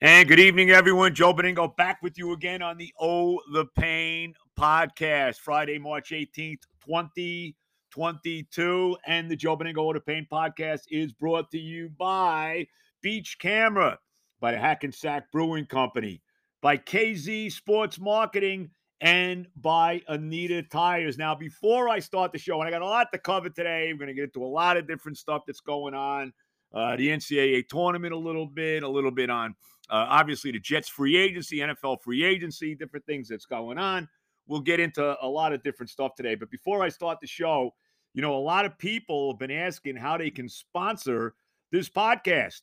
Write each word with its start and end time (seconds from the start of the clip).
And 0.00 0.28
good 0.28 0.40
evening, 0.40 0.70
everyone. 0.70 1.14
Joe 1.14 1.32
Benigno 1.32 1.74
back 1.76 2.02
with 2.02 2.18
you 2.18 2.32
again 2.32 2.62
on 2.62 2.76
the 2.76 2.92
Oh 3.00 3.40
the 3.52 3.66
Pain 3.78 4.34
podcast, 4.58 5.36
Friday, 5.36 5.78
March 5.78 6.10
18th, 6.10 6.62
2022. 6.84 8.96
And 9.06 9.30
the 9.30 9.36
Joe 9.36 9.56
Benigno 9.56 9.78
Oh 9.78 9.92
the 9.92 10.00
Pain 10.00 10.26
podcast 10.30 10.80
is 10.90 11.12
brought 11.12 11.48
to 11.52 11.58
you 11.58 11.90
by 11.96 12.66
Beach 13.02 13.36
Camera, 13.38 13.96
by 14.40 14.50
the 14.50 14.58
Hackensack 14.58 15.30
Brewing 15.30 15.66
Company, 15.66 16.20
by 16.60 16.76
KZ 16.76 17.52
Sports 17.52 18.00
Marketing, 18.00 18.70
and 19.00 19.46
by 19.56 20.02
Anita 20.08 20.64
Tires. 20.64 21.18
Now, 21.18 21.36
before 21.36 21.88
I 21.88 22.00
start 22.00 22.32
the 22.32 22.38
show, 22.38 22.60
and 22.60 22.66
I 22.66 22.72
got 22.72 22.82
a 22.82 22.86
lot 22.86 23.12
to 23.12 23.18
cover 23.18 23.48
today, 23.48 23.92
we're 23.92 23.98
going 23.98 24.08
to 24.08 24.14
get 24.14 24.24
into 24.24 24.44
a 24.44 24.46
lot 24.46 24.76
of 24.76 24.88
different 24.88 25.18
stuff 25.18 25.42
that's 25.46 25.60
going 25.60 25.94
on. 25.94 26.32
Uh, 26.74 26.96
the 26.96 27.08
NCAA 27.08 27.68
tournament, 27.68 28.12
a 28.12 28.18
little 28.18 28.46
bit, 28.46 28.82
a 28.82 28.88
little 28.88 29.12
bit 29.12 29.30
on 29.30 29.54
uh, 29.90 30.06
obviously 30.08 30.50
the 30.50 30.58
Jets 30.58 30.88
free 30.88 31.16
agency, 31.16 31.58
NFL 31.58 32.02
free 32.02 32.24
agency, 32.24 32.74
different 32.74 33.04
things 33.06 33.28
that's 33.28 33.46
going 33.46 33.78
on. 33.78 34.08
We'll 34.46 34.60
get 34.60 34.80
into 34.80 35.16
a 35.20 35.28
lot 35.28 35.52
of 35.52 35.62
different 35.62 35.90
stuff 35.90 36.14
today. 36.14 36.34
But 36.34 36.50
before 36.50 36.82
I 36.82 36.88
start 36.88 37.18
the 37.20 37.26
show, 37.26 37.74
you 38.12 38.22
know, 38.22 38.34
a 38.34 38.38
lot 38.38 38.64
of 38.64 38.78
people 38.78 39.32
have 39.32 39.38
been 39.38 39.50
asking 39.50 39.96
how 39.96 40.16
they 40.16 40.30
can 40.30 40.48
sponsor 40.48 41.34
this 41.72 41.88
podcast. 41.88 42.60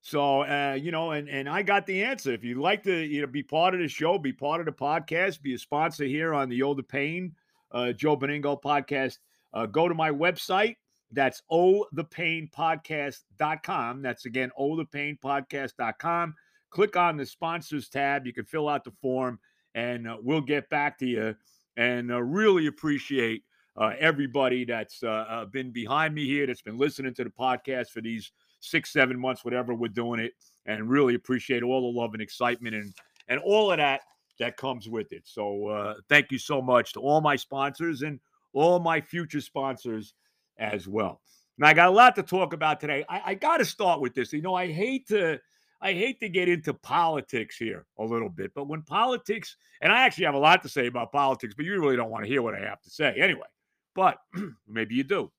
So, 0.00 0.42
uh, 0.42 0.76
you 0.78 0.90
know, 0.90 1.12
and 1.12 1.28
and 1.28 1.48
I 1.48 1.62
got 1.62 1.86
the 1.86 2.04
answer. 2.04 2.32
If 2.32 2.44
you'd 2.44 2.58
like 2.58 2.82
to, 2.82 2.94
you 2.94 3.22
know, 3.22 3.26
be 3.26 3.42
part 3.42 3.74
of 3.74 3.80
the 3.80 3.88
show, 3.88 4.18
be 4.18 4.32
part 4.32 4.60
of 4.60 4.66
the 4.66 4.72
podcast, 4.72 5.40
be 5.40 5.54
a 5.54 5.58
sponsor 5.58 6.04
here 6.04 6.34
on 6.34 6.50
the 6.50 6.62
Older 6.62 6.82
Pain, 6.82 7.32
uh, 7.72 7.92
Joe 7.92 8.16
Benigno 8.16 8.60
podcast, 8.60 9.18
uh, 9.54 9.64
go 9.64 9.88
to 9.88 9.94
my 9.94 10.10
website. 10.10 10.76
That's 11.12 11.42
othepainpodcast.com. 11.50 14.02
That's 14.02 14.26
again, 14.26 14.50
othepainpodcast.com. 14.58 16.34
Click 16.70 16.96
on 16.96 17.16
the 17.16 17.26
sponsors 17.26 17.88
tab. 17.88 18.26
You 18.26 18.32
can 18.32 18.44
fill 18.44 18.68
out 18.68 18.84
the 18.84 18.92
form 19.00 19.38
and 19.74 20.08
uh, 20.08 20.16
we'll 20.20 20.40
get 20.40 20.68
back 20.70 20.98
to 20.98 21.06
you. 21.06 21.34
And 21.76 22.12
uh, 22.12 22.22
really 22.22 22.66
appreciate 22.66 23.42
uh, 23.76 23.92
everybody 23.98 24.64
that's 24.64 25.02
uh, 25.02 25.26
uh, 25.28 25.44
been 25.46 25.72
behind 25.72 26.14
me 26.14 26.26
here, 26.26 26.46
that's 26.46 26.62
been 26.62 26.78
listening 26.78 27.14
to 27.14 27.24
the 27.24 27.30
podcast 27.30 27.88
for 27.88 28.00
these 28.00 28.30
six, 28.60 28.92
seven 28.92 29.18
months, 29.18 29.44
whatever 29.44 29.74
we're 29.74 29.88
doing 29.88 30.20
it, 30.20 30.32
and 30.66 30.88
really 30.88 31.14
appreciate 31.14 31.62
all 31.62 31.92
the 31.92 31.98
love 31.98 32.14
and 32.14 32.22
excitement 32.22 32.74
and 32.74 32.94
and 33.28 33.40
all 33.40 33.72
of 33.72 33.78
that 33.78 34.02
that 34.38 34.56
comes 34.56 34.88
with 34.88 35.12
it. 35.12 35.22
So 35.24 35.68
uh, 35.68 35.94
thank 36.08 36.30
you 36.30 36.38
so 36.38 36.60
much 36.60 36.92
to 36.94 37.00
all 37.00 37.20
my 37.20 37.36
sponsors 37.36 38.02
and 38.02 38.20
all 38.52 38.78
my 38.78 39.00
future 39.00 39.40
sponsors 39.40 40.14
as 40.58 40.88
well. 40.88 41.20
Now 41.58 41.68
I 41.68 41.74
got 41.74 41.88
a 41.88 41.92
lot 41.92 42.16
to 42.16 42.22
talk 42.22 42.52
about 42.52 42.80
today. 42.80 43.04
I, 43.08 43.22
I 43.26 43.34
got 43.34 43.58
to 43.58 43.64
start 43.64 44.00
with 44.00 44.14
this. 44.14 44.32
You 44.32 44.42
know, 44.42 44.54
I 44.54 44.70
hate 44.72 45.06
to 45.08 45.38
I 45.80 45.92
hate 45.92 46.18
to 46.20 46.28
get 46.28 46.48
into 46.48 46.72
politics 46.72 47.56
here 47.56 47.84
a 47.98 48.04
little 48.04 48.30
bit, 48.30 48.52
but 48.54 48.68
when 48.68 48.80
politics, 48.82 49.56
and 49.82 49.92
I 49.92 50.06
actually 50.06 50.24
have 50.24 50.34
a 50.34 50.38
lot 50.38 50.62
to 50.62 50.68
say 50.68 50.86
about 50.86 51.12
politics, 51.12 51.52
but 51.54 51.66
you 51.66 51.78
really 51.78 51.96
don't 51.96 52.10
want 52.10 52.24
to 52.24 52.30
hear 52.30 52.40
what 52.40 52.54
I 52.54 52.60
have 52.60 52.80
to 52.82 52.90
say 52.90 53.14
anyway. 53.18 53.46
But 53.94 54.18
maybe 54.66 54.94
you 54.94 55.04
do. 55.04 55.30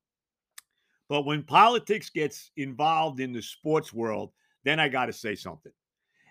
But 1.09 1.25
when 1.25 1.41
politics 1.41 2.11
gets 2.11 2.51
involved 2.57 3.19
in 3.19 3.31
the 3.31 3.41
sports 3.41 3.91
world, 3.91 4.31
then 4.63 4.79
I 4.79 4.87
got 4.87 5.07
to 5.07 5.13
say 5.13 5.33
something. 5.35 5.71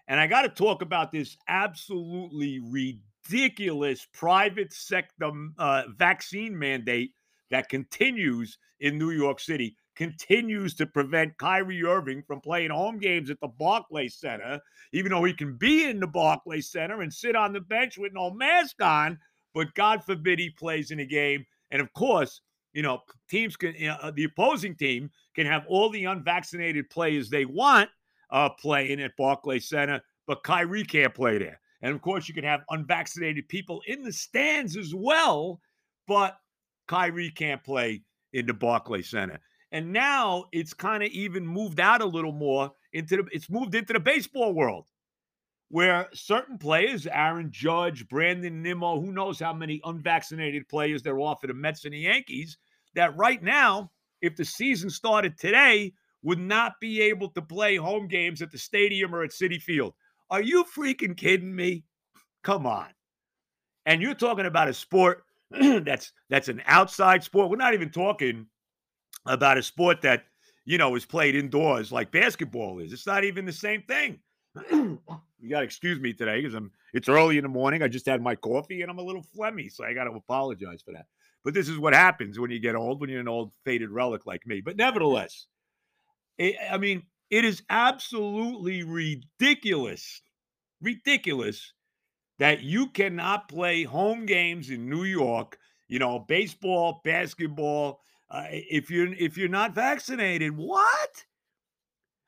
And 0.06 0.20
I 0.20 0.26
got 0.26 0.42
to 0.42 0.48
talk 0.48 0.82
about 0.82 1.10
this 1.10 1.36
absolutely 1.48 2.60
ridiculous 2.60 4.06
private 4.12 4.72
sector 4.72 5.30
uh, 5.58 5.84
vaccine 5.96 6.56
mandate 6.56 7.14
that 7.54 7.68
continues 7.68 8.58
in 8.80 8.98
New 8.98 9.12
York 9.12 9.38
City 9.38 9.76
continues 9.94 10.74
to 10.74 10.86
prevent 10.86 11.38
Kyrie 11.38 11.84
Irving 11.84 12.20
from 12.26 12.40
playing 12.40 12.70
home 12.70 12.98
games 12.98 13.30
at 13.30 13.38
the 13.40 13.46
Barclays 13.46 14.16
Center, 14.16 14.58
even 14.92 15.12
though 15.12 15.22
he 15.22 15.32
can 15.32 15.56
be 15.56 15.84
in 15.84 16.00
the 16.00 16.06
Barclays 16.08 16.68
Center 16.68 17.02
and 17.02 17.14
sit 17.14 17.36
on 17.36 17.52
the 17.52 17.60
bench 17.60 17.96
with 17.96 18.12
no 18.12 18.32
mask 18.32 18.82
on. 18.82 19.16
But 19.54 19.72
God 19.74 20.02
forbid 20.02 20.40
he 20.40 20.50
plays 20.50 20.90
in 20.90 20.98
a 20.98 21.06
game. 21.06 21.46
And 21.70 21.80
of 21.80 21.92
course, 21.92 22.40
you 22.72 22.82
know, 22.82 23.02
teams 23.30 23.54
can, 23.54 23.72
you 23.76 23.86
know, 23.86 24.10
the 24.10 24.24
opposing 24.24 24.74
team 24.74 25.08
can 25.36 25.46
have 25.46 25.64
all 25.68 25.90
the 25.90 26.06
unvaccinated 26.06 26.90
players 26.90 27.30
they 27.30 27.44
want 27.44 27.88
uh, 28.30 28.48
playing 28.48 29.00
at 29.00 29.16
Barclays 29.16 29.68
Center, 29.68 30.00
but 30.26 30.42
Kyrie 30.42 30.82
can't 30.82 31.14
play 31.14 31.38
there. 31.38 31.60
And 31.82 31.94
of 31.94 32.02
course, 32.02 32.26
you 32.26 32.34
can 32.34 32.42
have 32.42 32.62
unvaccinated 32.70 33.48
people 33.48 33.80
in 33.86 34.02
the 34.02 34.12
stands 34.12 34.76
as 34.76 34.92
well, 34.92 35.60
but 36.08 36.36
Kyrie 36.86 37.30
can't 37.30 37.62
play 37.62 38.02
in 38.32 38.46
the 38.46 38.54
Barclays 38.54 39.10
Center. 39.10 39.40
And 39.72 39.92
now 39.92 40.44
it's 40.52 40.72
kind 40.72 41.02
of 41.02 41.10
even 41.10 41.46
moved 41.46 41.80
out 41.80 42.00
a 42.00 42.06
little 42.06 42.32
more 42.32 42.70
into 42.92 43.16
the 43.16 43.24
it's 43.32 43.50
moved 43.50 43.74
into 43.74 43.92
the 43.92 44.00
baseball 44.00 44.52
world 44.52 44.88
where 45.68 46.08
certain 46.12 46.56
players, 46.56 47.08
Aaron 47.08 47.50
Judge, 47.50 48.06
Brandon 48.08 48.62
Nimmo, 48.62 49.00
who 49.00 49.10
knows 49.10 49.40
how 49.40 49.52
many 49.52 49.80
unvaccinated 49.84 50.68
players 50.68 51.02
there 51.02 51.20
are 51.20 51.36
for 51.40 51.48
the 51.48 51.54
Mets 51.54 51.84
and 51.84 51.94
the 51.94 51.98
Yankees, 51.98 52.58
that 52.94 53.16
right 53.16 53.42
now, 53.42 53.90
if 54.22 54.36
the 54.36 54.44
season 54.44 54.88
started 54.88 55.36
today, 55.36 55.92
would 56.22 56.38
not 56.38 56.74
be 56.80 57.00
able 57.00 57.28
to 57.30 57.42
play 57.42 57.74
home 57.74 58.06
games 58.06 58.40
at 58.40 58.52
the 58.52 58.58
stadium 58.58 59.12
or 59.12 59.24
at 59.24 59.30
Citi 59.30 59.60
Field. 59.60 59.94
Are 60.30 60.42
you 60.42 60.64
freaking 60.64 61.16
kidding 61.16 61.54
me? 61.54 61.82
Come 62.44 62.66
on. 62.66 62.86
And 63.84 64.00
you're 64.00 64.14
talking 64.14 64.46
about 64.46 64.68
a 64.68 64.74
sport 64.74 65.23
that's 65.84 66.12
that's 66.30 66.48
an 66.48 66.62
outside 66.66 67.24
sport. 67.24 67.50
We're 67.50 67.56
not 67.56 67.74
even 67.74 67.90
talking 67.90 68.46
about 69.26 69.58
a 69.58 69.62
sport 69.62 70.02
that 70.02 70.24
you 70.64 70.78
know 70.78 70.94
is 70.96 71.06
played 71.06 71.34
indoors 71.34 71.92
like 71.92 72.10
basketball 72.10 72.80
is. 72.80 72.92
It's 72.92 73.06
not 73.06 73.24
even 73.24 73.44
the 73.44 73.52
same 73.52 73.82
thing. 73.82 74.20
you 74.70 75.50
got 75.50 75.60
to 75.60 75.64
excuse 75.64 76.00
me 76.00 76.12
today 76.12 76.40
because 76.40 76.54
I'm. 76.54 76.70
It's 76.92 77.08
early 77.08 77.38
in 77.38 77.42
the 77.42 77.48
morning. 77.48 77.82
I 77.82 77.88
just 77.88 78.06
had 78.06 78.22
my 78.22 78.36
coffee 78.36 78.82
and 78.82 78.90
I'm 78.90 78.98
a 78.98 79.02
little 79.02 79.24
phlegmy, 79.36 79.70
so 79.70 79.84
I 79.84 79.94
got 79.94 80.04
to 80.04 80.12
apologize 80.12 80.80
for 80.82 80.92
that. 80.92 81.06
But 81.44 81.52
this 81.52 81.68
is 81.68 81.76
what 81.76 81.92
happens 81.92 82.38
when 82.38 82.50
you 82.50 82.60
get 82.60 82.76
old, 82.76 83.00
when 83.00 83.10
you're 83.10 83.20
an 83.20 83.28
old 83.28 83.52
faded 83.64 83.90
relic 83.90 84.26
like 84.26 84.46
me. 84.46 84.60
But 84.60 84.76
nevertheless, 84.76 85.46
it, 86.38 86.56
I 86.70 86.78
mean, 86.78 87.02
it 87.30 87.44
is 87.44 87.62
absolutely 87.68 88.82
ridiculous, 88.82 90.22
ridiculous 90.80 91.73
that 92.38 92.62
you 92.62 92.88
cannot 92.88 93.48
play 93.48 93.84
home 93.84 94.26
games 94.26 94.70
in 94.70 94.88
New 94.88 95.04
York. 95.04 95.58
You 95.88 95.98
know, 95.98 96.18
baseball, 96.18 97.00
basketball 97.04 98.00
uh, 98.30 98.46
if 98.50 98.90
you're 98.90 99.12
if 99.14 99.36
you're 99.36 99.48
not 99.48 99.74
vaccinated. 99.74 100.56
What? 100.56 101.24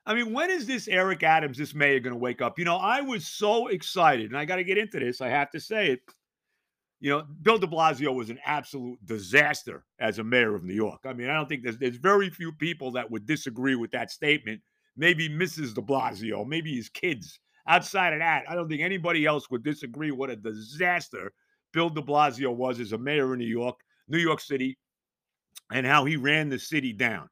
I 0.05 0.13
mean, 0.13 0.31
when 0.31 0.49
is 0.49 0.65
this 0.65 0.87
Eric 0.87 1.23
Adams, 1.23 1.57
this 1.57 1.75
mayor, 1.75 1.99
going 1.99 2.13
to 2.13 2.19
wake 2.19 2.41
up? 2.41 2.57
You 2.57 2.63
know, 2.63 2.77
I 2.77 3.01
was 3.01 3.27
so 3.27 3.67
excited, 3.67 4.27
and 4.27 4.37
I 4.37 4.45
got 4.45 4.55
to 4.55 4.63
get 4.63 4.77
into 4.77 4.99
this. 4.99 5.19
I 5.19 5.27
have 5.27 5.51
to 5.51 5.59
say 5.59 5.91
it. 5.91 5.99
You 6.99 7.11
know, 7.11 7.23
Bill 7.41 7.59
de 7.59 7.67
Blasio 7.67 8.15
was 8.15 8.29
an 8.29 8.39
absolute 8.45 9.05
disaster 9.05 9.83
as 9.99 10.17
a 10.17 10.23
mayor 10.23 10.55
of 10.55 10.63
New 10.63 10.73
York. 10.73 11.01
I 11.05 11.13
mean, 11.13 11.29
I 11.29 11.33
don't 11.33 11.49
think 11.49 11.63
there's 11.63 11.77
there's 11.77 11.97
very 11.97 12.29
few 12.29 12.53
people 12.53 12.91
that 12.91 13.11
would 13.11 13.25
disagree 13.25 13.75
with 13.75 13.91
that 13.91 14.09
statement. 14.09 14.61
Maybe 14.95 15.29
Mrs. 15.29 15.75
de 15.75 15.81
Blasio, 15.81 16.47
maybe 16.47 16.75
his 16.75 16.89
kids. 16.89 17.39
Outside 17.67 18.13
of 18.13 18.19
that, 18.19 18.45
I 18.49 18.55
don't 18.55 18.69
think 18.69 18.81
anybody 18.81 19.25
else 19.25 19.49
would 19.49 19.63
disagree 19.63 20.11
what 20.11 20.29
a 20.29 20.35
disaster 20.35 21.33
Bill 21.73 21.89
de 21.89 22.01
Blasio 22.01 22.55
was 22.55 22.79
as 22.79 22.93
a 22.93 22.97
mayor 22.97 23.33
of 23.33 23.39
New 23.39 23.45
York, 23.45 23.79
New 24.07 24.17
York 24.17 24.39
City, 24.39 24.77
and 25.71 25.85
how 25.85 26.05
he 26.05 26.15
ran 26.15 26.49
the 26.49 26.57
city 26.57 26.93
down. 26.93 27.29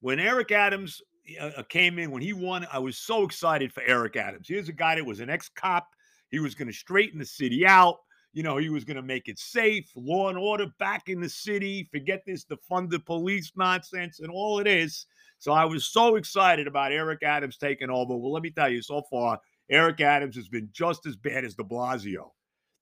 When 0.00 0.18
Eric 0.18 0.52
Adams 0.52 1.00
uh, 1.40 1.50
uh, 1.56 1.62
came 1.62 1.98
in, 1.98 2.10
when 2.10 2.22
he 2.22 2.32
won, 2.32 2.66
I 2.72 2.78
was 2.78 2.98
so 2.98 3.22
excited 3.22 3.72
for 3.72 3.82
Eric 3.86 4.16
Adams. 4.16 4.48
Here's 4.48 4.68
a 4.68 4.72
guy 4.72 4.96
that 4.96 5.06
was 5.06 5.20
an 5.20 5.30
ex 5.30 5.48
cop. 5.48 5.86
He 6.30 6.40
was 6.40 6.54
going 6.54 6.68
to 6.68 6.74
straighten 6.74 7.18
the 7.18 7.24
city 7.24 7.66
out. 7.66 7.96
You 8.32 8.42
know, 8.42 8.58
he 8.58 8.68
was 8.68 8.84
going 8.84 8.96
to 8.96 9.02
make 9.02 9.28
it 9.28 9.38
safe, 9.38 9.90
law 9.94 10.28
and 10.28 10.36
order 10.36 10.66
back 10.78 11.08
in 11.08 11.20
the 11.20 11.28
city. 11.28 11.88
Forget 11.90 12.22
this 12.26 12.44
defunded 12.44 13.06
police 13.06 13.52
nonsense 13.56 14.20
and 14.20 14.30
all 14.30 14.58
it 14.58 14.66
is. 14.66 15.06
So 15.38 15.52
I 15.52 15.64
was 15.64 15.86
so 15.86 16.16
excited 16.16 16.66
about 16.66 16.92
Eric 16.92 17.22
Adams 17.22 17.58
taking 17.58 17.90
over. 17.90 18.16
Well, 18.16 18.32
let 18.32 18.42
me 18.42 18.50
tell 18.50 18.68
you, 18.68 18.82
so 18.82 19.02
far, 19.10 19.38
Eric 19.70 20.00
Adams 20.00 20.36
has 20.36 20.48
been 20.48 20.68
just 20.72 21.06
as 21.06 21.16
bad 21.16 21.44
as 21.44 21.54
de 21.54 21.64
Blasio. 21.64 22.30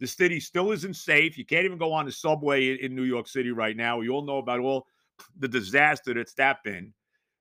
The 0.00 0.06
city 0.06 0.40
still 0.40 0.72
isn't 0.72 0.96
safe. 0.96 1.38
You 1.38 1.46
can't 1.46 1.64
even 1.64 1.78
go 1.78 1.92
on 1.92 2.06
the 2.06 2.12
subway 2.12 2.74
in, 2.74 2.94
New 2.94 3.04
York 3.04 3.28
City 3.28 3.52
right 3.52 3.76
now. 3.76 3.98
We 3.98 4.08
all 4.08 4.24
know 4.24 4.38
about 4.38 4.60
all 4.60 4.86
the 5.38 5.48
disaster 5.48 6.14
that's 6.14 6.34
that 6.34 6.58
been, 6.64 6.92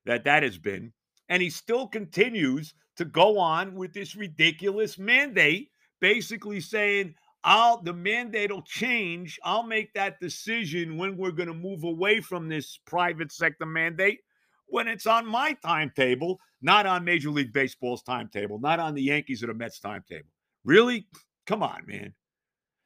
that 0.06 0.24
that 0.24 0.42
has 0.42 0.58
been. 0.58 0.92
And 1.28 1.42
he 1.42 1.50
still 1.50 1.86
continues 1.86 2.74
to 2.96 3.04
go 3.04 3.38
on 3.38 3.74
with 3.74 3.92
this 3.92 4.14
ridiculous 4.14 4.98
mandate, 4.98 5.70
basically 6.00 6.60
saying, 6.60 7.14
I'll 7.42 7.82
the 7.82 7.92
mandate 7.92 8.50
will 8.50 8.62
change. 8.62 9.38
I'll 9.44 9.64
make 9.64 9.92
that 9.94 10.20
decision 10.20 10.96
when 10.96 11.16
we're 11.16 11.32
going 11.32 11.48
to 11.48 11.54
move 11.54 11.84
away 11.84 12.20
from 12.20 12.48
this 12.48 12.78
private 12.86 13.32
sector 13.32 13.66
mandate 13.66 14.20
when 14.66 14.88
it's 14.88 15.06
on 15.06 15.26
my 15.26 15.56
timetable, 15.64 16.38
not 16.62 16.86
on 16.86 17.04
Major 17.04 17.30
League 17.30 17.52
Baseball's 17.52 18.02
timetable, 18.02 18.58
not 18.58 18.80
on 18.80 18.94
the 18.94 19.02
Yankees 19.02 19.42
or 19.42 19.48
the 19.48 19.54
Mets 19.54 19.80
timetable. 19.80 20.28
Really? 20.64 21.06
Come 21.46 21.62
on, 21.62 21.82
man. 21.86 22.14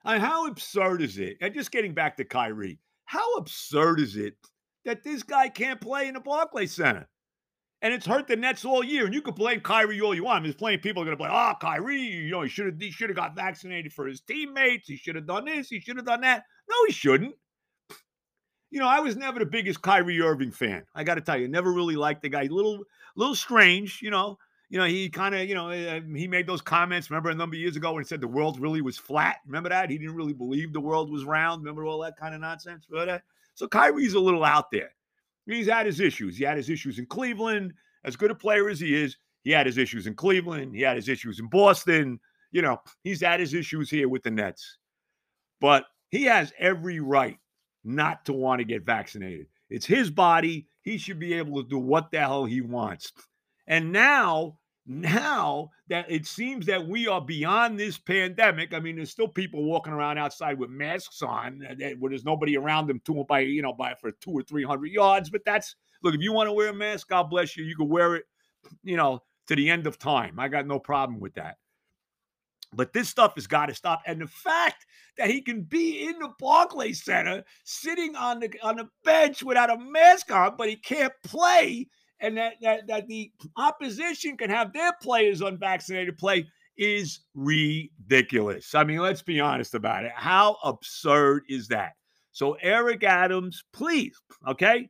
How 0.04 0.46
absurd 0.46 1.02
is 1.02 1.18
it? 1.18 1.36
And 1.40 1.54
just 1.54 1.70
getting 1.70 1.92
back 1.92 2.16
to 2.16 2.24
Kyrie, 2.24 2.78
how 3.04 3.34
absurd 3.36 4.00
is 4.00 4.16
it 4.16 4.34
that 4.84 5.02
this 5.02 5.22
guy 5.22 5.48
can't 5.48 5.80
play 5.80 6.08
in 6.08 6.14
the 6.14 6.20
Barclays 6.20 6.72
Center? 6.72 7.08
And 7.80 7.94
it's 7.94 8.06
hurt 8.06 8.26
the 8.26 8.34
Nets 8.34 8.64
all 8.64 8.82
year. 8.82 9.04
And 9.04 9.14
you 9.14 9.22
can 9.22 9.34
blame 9.34 9.60
Kyrie 9.60 10.00
all 10.00 10.14
you 10.14 10.24
want. 10.24 10.42
There's 10.42 10.56
plenty 10.56 10.76
of 10.76 10.82
people 10.82 11.02
are 11.02 11.06
going 11.06 11.16
to 11.16 11.18
blame, 11.18 11.30
oh, 11.30 11.36
ah, 11.36 11.56
Kyrie, 11.60 12.00
you 12.00 12.30
know, 12.30 12.42
he 12.42 12.48
should 12.48 12.66
have 12.66 12.80
he 12.80 12.90
should 12.90 13.08
have 13.08 13.16
got 13.16 13.36
vaccinated 13.36 13.92
for 13.92 14.06
his 14.06 14.20
teammates. 14.20 14.88
He 14.88 14.96
should 14.96 15.14
have 15.14 15.26
done 15.26 15.44
this. 15.44 15.68
He 15.68 15.78
should 15.78 15.96
have 15.96 16.06
done 16.06 16.22
that. 16.22 16.44
No, 16.68 16.76
he 16.86 16.92
shouldn't. 16.92 17.34
You 18.70 18.80
know, 18.80 18.86
I 18.86 19.00
was 19.00 19.16
never 19.16 19.38
the 19.38 19.46
biggest 19.46 19.82
Kyrie 19.82 20.20
Irving 20.20 20.50
fan. 20.50 20.84
I 20.94 21.04
got 21.04 21.14
to 21.14 21.20
tell 21.20 21.38
you, 21.38 21.48
never 21.48 21.72
really 21.72 21.96
liked 21.96 22.22
the 22.22 22.28
guy. 22.28 22.42
A 22.42 22.48
little, 22.48 22.84
little 23.16 23.34
strange, 23.34 24.00
you 24.02 24.10
know. 24.10 24.38
You 24.70 24.78
know, 24.78 24.84
he 24.84 25.08
kind 25.08 25.34
of, 25.34 25.48
you 25.48 25.54
know, 25.54 25.70
eh, 25.70 26.00
he 26.14 26.28
made 26.28 26.46
those 26.46 26.60
comments. 26.60 27.10
Remember 27.10 27.30
a 27.30 27.34
number 27.34 27.56
of 27.56 27.60
years 27.60 27.76
ago 27.76 27.94
when 27.94 28.02
he 28.02 28.06
said 28.06 28.20
the 28.20 28.28
world 28.28 28.60
really 28.60 28.82
was 28.82 28.98
flat. 28.98 29.36
Remember 29.46 29.70
that? 29.70 29.88
He 29.88 29.96
didn't 29.96 30.14
really 30.14 30.34
believe 30.34 30.74
the 30.74 30.80
world 30.80 31.10
was 31.10 31.24
round. 31.24 31.62
Remember 31.62 31.84
all 31.86 32.00
that 32.02 32.18
kind 32.18 32.34
of 32.34 32.42
nonsense? 32.42 32.84
But, 32.90 33.22
so 33.54 33.66
Kyrie's 33.66 34.12
a 34.12 34.20
little 34.20 34.44
out 34.44 34.70
there. 34.70 34.90
He's 35.46 35.68
had 35.68 35.86
his 35.86 36.00
issues. 36.00 36.36
He 36.36 36.44
had 36.44 36.58
his 36.58 36.68
issues 36.68 36.98
in 36.98 37.06
Cleveland. 37.06 37.72
As 38.04 38.14
good 38.14 38.30
a 38.30 38.34
player 38.34 38.68
as 38.68 38.78
he 38.78 38.94
is, 38.94 39.16
he 39.42 39.50
had 39.50 39.64
his 39.64 39.78
issues 39.78 40.06
in 40.06 40.14
Cleveland. 40.14 40.74
He 40.74 40.82
had 40.82 40.96
his 40.96 41.08
issues 41.08 41.40
in 41.40 41.46
Boston. 41.46 42.20
You 42.52 42.60
know, 42.60 42.78
he's 43.02 43.22
had 43.22 43.40
his 43.40 43.54
issues 43.54 43.88
here 43.88 44.10
with 44.10 44.22
the 44.22 44.30
Nets. 44.30 44.76
But 45.60 45.86
he 46.10 46.24
has 46.24 46.52
every 46.58 47.00
right 47.00 47.38
not 47.88 48.24
to 48.26 48.32
want 48.32 48.60
to 48.60 48.64
get 48.64 48.84
vaccinated. 48.84 49.46
It's 49.70 49.86
his 49.86 50.10
body. 50.10 50.68
He 50.82 50.98
should 50.98 51.18
be 51.18 51.34
able 51.34 51.62
to 51.62 51.68
do 51.68 51.78
what 51.78 52.10
the 52.10 52.20
hell 52.20 52.44
he 52.44 52.60
wants. 52.60 53.12
And 53.66 53.92
now, 53.92 54.58
now 54.86 55.70
that 55.88 56.10
it 56.10 56.26
seems 56.26 56.66
that 56.66 56.86
we 56.86 57.06
are 57.06 57.20
beyond 57.20 57.78
this 57.78 57.98
pandemic, 57.98 58.72
I 58.72 58.80
mean, 58.80 58.96
there's 58.96 59.10
still 59.10 59.28
people 59.28 59.64
walking 59.64 59.92
around 59.92 60.18
outside 60.18 60.58
with 60.58 60.70
masks 60.70 61.22
on 61.22 61.66
uh, 61.68 61.90
where 61.98 62.10
there's 62.10 62.24
nobody 62.24 62.56
around 62.56 62.86
them 62.86 63.00
to 63.04 63.24
by 63.28 63.40
you 63.40 63.62
know 63.62 63.74
by 63.74 63.94
for 63.94 64.12
two 64.12 64.30
or 64.30 64.42
three 64.42 64.64
hundred 64.64 64.92
yards. 64.92 65.28
But 65.28 65.44
that's 65.44 65.74
look, 66.02 66.14
if 66.14 66.22
you 66.22 66.32
want 66.32 66.48
to 66.48 66.52
wear 66.52 66.68
a 66.68 66.74
mask, 66.74 67.08
God 67.08 67.24
bless 67.24 67.56
you. 67.56 67.64
You 67.64 67.76
can 67.76 67.88
wear 67.88 68.16
it, 68.16 68.24
you 68.82 68.96
know, 68.96 69.22
to 69.48 69.56
the 69.56 69.68
end 69.68 69.86
of 69.86 69.98
time. 69.98 70.38
I 70.38 70.48
got 70.48 70.66
no 70.66 70.78
problem 70.78 71.20
with 71.20 71.34
that. 71.34 71.56
But 72.72 72.92
this 72.92 73.08
stuff 73.08 73.34
has 73.36 73.46
got 73.46 73.66
to 73.66 73.74
stop. 73.74 74.02
And 74.06 74.20
the 74.20 74.26
fact 74.26 74.86
that 75.18 75.30
he 75.30 75.40
can 75.40 75.62
be 75.62 76.06
in 76.06 76.18
the 76.18 76.30
Barclays 76.38 77.04
Center 77.04 77.44
sitting 77.64 78.16
on 78.16 78.40
the 78.40 78.50
on 78.62 78.76
the 78.76 78.88
bench 79.04 79.42
without 79.42 79.70
a 79.70 79.78
mask 79.78 80.30
on, 80.32 80.56
but 80.56 80.68
he 80.68 80.76
can't 80.76 81.12
play, 81.24 81.88
and 82.20 82.36
that 82.36 82.54
that, 82.62 82.86
that 82.86 83.08
the 83.08 83.30
opposition 83.56 84.36
can 84.36 84.50
have 84.50 84.72
their 84.72 84.92
players 85.02 85.40
unvaccinated 85.40 86.16
play 86.16 86.46
is 86.78 87.20
ridiculous. 87.34 88.74
I 88.74 88.84
mean, 88.84 88.98
let's 88.98 89.22
be 89.22 89.40
honest 89.40 89.74
about 89.74 90.04
it. 90.04 90.12
How 90.14 90.56
absurd 90.62 91.42
is 91.48 91.68
that? 91.68 91.92
So, 92.30 92.52
Eric 92.62 93.02
Adams, 93.02 93.64
please, 93.72 94.16
okay? 94.46 94.88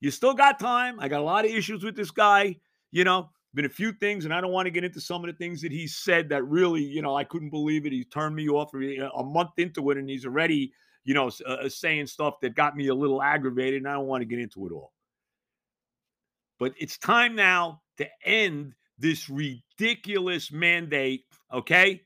You 0.00 0.10
still 0.10 0.32
got 0.32 0.58
time. 0.58 0.98
I 0.98 1.08
got 1.08 1.20
a 1.20 1.24
lot 1.24 1.44
of 1.44 1.50
issues 1.50 1.84
with 1.84 1.94
this 1.94 2.10
guy. 2.10 2.56
You 2.90 3.04
know, 3.04 3.28
been 3.56 3.64
a 3.64 3.70
few 3.70 3.90
things, 3.90 4.26
and 4.26 4.34
I 4.34 4.40
don't 4.42 4.52
want 4.52 4.66
to 4.66 4.70
get 4.70 4.84
into 4.84 5.00
some 5.00 5.24
of 5.24 5.30
the 5.30 5.36
things 5.36 5.62
that 5.62 5.72
he 5.72 5.86
said 5.86 6.28
that 6.28 6.44
really, 6.44 6.82
you 6.82 7.00
know, 7.00 7.16
I 7.16 7.24
couldn't 7.24 7.48
believe 7.48 7.86
it. 7.86 7.92
He 7.92 8.04
turned 8.04 8.36
me 8.36 8.48
off 8.48 8.74
a 8.74 9.24
month 9.24 9.52
into 9.56 9.90
it, 9.90 9.96
and 9.96 10.08
he's 10.08 10.26
already, 10.26 10.72
you 11.04 11.14
know, 11.14 11.30
uh, 11.46 11.52
uh, 11.52 11.68
saying 11.68 12.06
stuff 12.06 12.34
that 12.42 12.54
got 12.54 12.76
me 12.76 12.88
a 12.88 12.94
little 12.94 13.22
aggravated, 13.22 13.78
and 13.78 13.88
I 13.88 13.94
don't 13.94 14.06
want 14.06 14.20
to 14.20 14.26
get 14.26 14.38
into 14.38 14.66
it 14.66 14.72
all. 14.72 14.92
But 16.58 16.74
it's 16.78 16.98
time 16.98 17.34
now 17.34 17.80
to 17.96 18.06
end 18.24 18.74
this 18.98 19.30
ridiculous 19.30 20.52
mandate, 20.52 21.24
okay? 21.50 22.02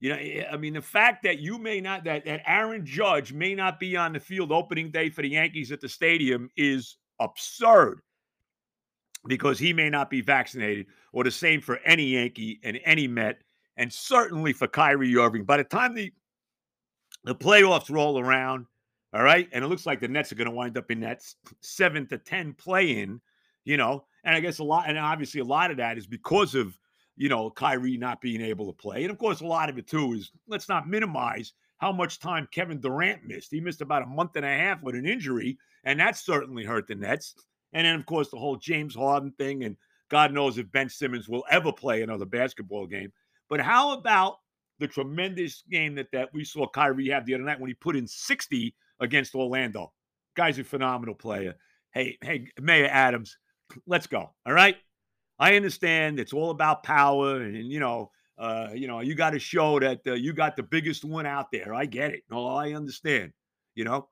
You 0.00 0.10
know, 0.10 0.16
eh, 0.16 0.44
I 0.52 0.56
mean, 0.56 0.74
the 0.74 0.82
fact 0.82 1.22
that 1.22 1.38
you 1.38 1.58
may 1.58 1.80
not, 1.80 2.02
that, 2.04 2.24
that 2.24 2.42
Aaron 2.44 2.84
Judge 2.84 3.32
may 3.32 3.54
not 3.54 3.78
be 3.78 3.96
on 3.96 4.12
the 4.12 4.20
field 4.20 4.50
opening 4.50 4.90
day 4.90 5.10
for 5.10 5.22
the 5.22 5.30
Yankees 5.30 5.70
at 5.70 5.80
the 5.80 5.88
stadium 5.88 6.50
is 6.56 6.96
absurd 7.20 8.00
because 9.28 9.58
he 9.58 9.72
may 9.72 9.90
not 9.90 10.10
be 10.10 10.20
vaccinated, 10.20 10.86
or 11.12 11.22
the 11.22 11.30
same 11.30 11.60
for 11.60 11.78
any 11.84 12.04
Yankee 12.04 12.58
and 12.64 12.80
any 12.84 13.06
Met, 13.06 13.42
and 13.76 13.92
certainly 13.92 14.52
for 14.52 14.66
Kyrie 14.66 15.16
Irving. 15.16 15.44
By 15.44 15.58
the 15.58 15.64
time 15.64 15.94
the 15.94 16.12
the 17.24 17.34
playoffs 17.34 17.90
roll 17.90 18.18
around, 18.18 18.66
all 19.12 19.22
right, 19.22 19.48
and 19.52 19.64
it 19.64 19.68
looks 19.68 19.86
like 19.86 20.00
the 20.00 20.08
Nets 20.08 20.32
are 20.32 20.36
going 20.36 20.48
to 20.48 20.54
wind 20.54 20.78
up 20.78 20.90
in 20.90 21.00
that 21.00 21.22
seven 21.60 22.06
to 22.08 22.18
ten 22.18 22.54
play 22.54 22.98
in, 22.98 23.20
you 23.64 23.76
know, 23.76 24.04
and 24.24 24.34
I 24.34 24.40
guess 24.40 24.58
a 24.58 24.64
lot, 24.64 24.88
and 24.88 24.98
obviously 24.98 25.40
a 25.40 25.44
lot 25.44 25.70
of 25.70 25.76
that 25.76 25.98
is 25.98 26.06
because 26.06 26.54
of 26.54 26.78
you 27.16 27.28
know 27.28 27.50
Kyrie 27.50 27.96
not 27.96 28.20
being 28.20 28.40
able 28.40 28.66
to 28.66 28.72
play, 28.72 29.02
and 29.02 29.10
of 29.10 29.18
course 29.18 29.40
a 29.40 29.46
lot 29.46 29.68
of 29.68 29.78
it 29.78 29.86
too 29.86 30.14
is 30.14 30.32
let's 30.48 30.68
not 30.68 30.88
minimize 30.88 31.52
how 31.78 31.92
much 31.92 32.18
time 32.18 32.48
Kevin 32.50 32.80
Durant 32.80 33.24
missed. 33.24 33.52
He 33.52 33.60
missed 33.60 33.82
about 33.82 34.02
a 34.02 34.06
month 34.06 34.36
and 34.36 34.44
a 34.44 34.48
half 34.48 34.82
with 34.82 34.94
an 34.94 35.06
injury, 35.06 35.58
and 35.84 36.00
that 36.00 36.16
certainly 36.16 36.64
hurt 36.64 36.88
the 36.88 36.94
Nets. 36.94 37.34
And 37.72 37.86
then, 37.86 37.94
of 37.94 38.06
course, 38.06 38.30
the 38.30 38.38
whole 38.38 38.56
James 38.56 38.94
Harden 38.94 39.32
thing. 39.38 39.64
And 39.64 39.76
God 40.10 40.32
knows 40.32 40.58
if 40.58 40.70
Ben 40.72 40.88
Simmons 40.88 41.28
will 41.28 41.44
ever 41.50 41.72
play 41.72 42.02
another 42.02 42.24
basketball 42.24 42.86
game. 42.86 43.12
But 43.48 43.60
how 43.60 43.92
about 43.92 44.36
the 44.78 44.88
tremendous 44.88 45.62
game 45.70 45.94
that, 45.96 46.08
that 46.12 46.30
we 46.32 46.44
saw 46.44 46.66
Kyrie 46.68 47.08
have 47.08 47.26
the 47.26 47.34
other 47.34 47.44
night 47.44 47.60
when 47.60 47.68
he 47.68 47.74
put 47.74 47.96
in 47.96 48.06
60 48.06 48.74
against 49.00 49.34
Orlando? 49.34 49.92
Guy's 50.36 50.58
a 50.58 50.64
phenomenal 50.64 51.14
player. 51.14 51.54
Hey, 51.92 52.16
hey, 52.22 52.48
Mayor 52.60 52.88
Adams, 52.90 53.36
let's 53.86 54.06
go. 54.06 54.30
All 54.46 54.52
right. 54.52 54.76
I 55.38 55.56
understand 55.56 56.18
it's 56.18 56.32
all 56.32 56.50
about 56.50 56.82
power, 56.82 57.40
and, 57.40 57.56
and 57.56 57.70
you 57.70 57.78
know, 57.78 58.10
uh, 58.38 58.68
you 58.74 58.86
know, 58.86 59.00
you 59.00 59.14
got 59.14 59.30
to 59.30 59.38
show 59.38 59.78
that 59.80 60.00
uh, 60.06 60.14
you 60.14 60.32
got 60.32 60.56
the 60.56 60.62
biggest 60.62 61.04
one 61.04 61.26
out 61.26 61.50
there. 61.52 61.74
I 61.74 61.86
get 61.86 62.12
it. 62.12 62.22
No, 62.30 62.46
I 62.46 62.72
understand. 62.72 63.32
You 63.74 63.84
know, 63.84 64.08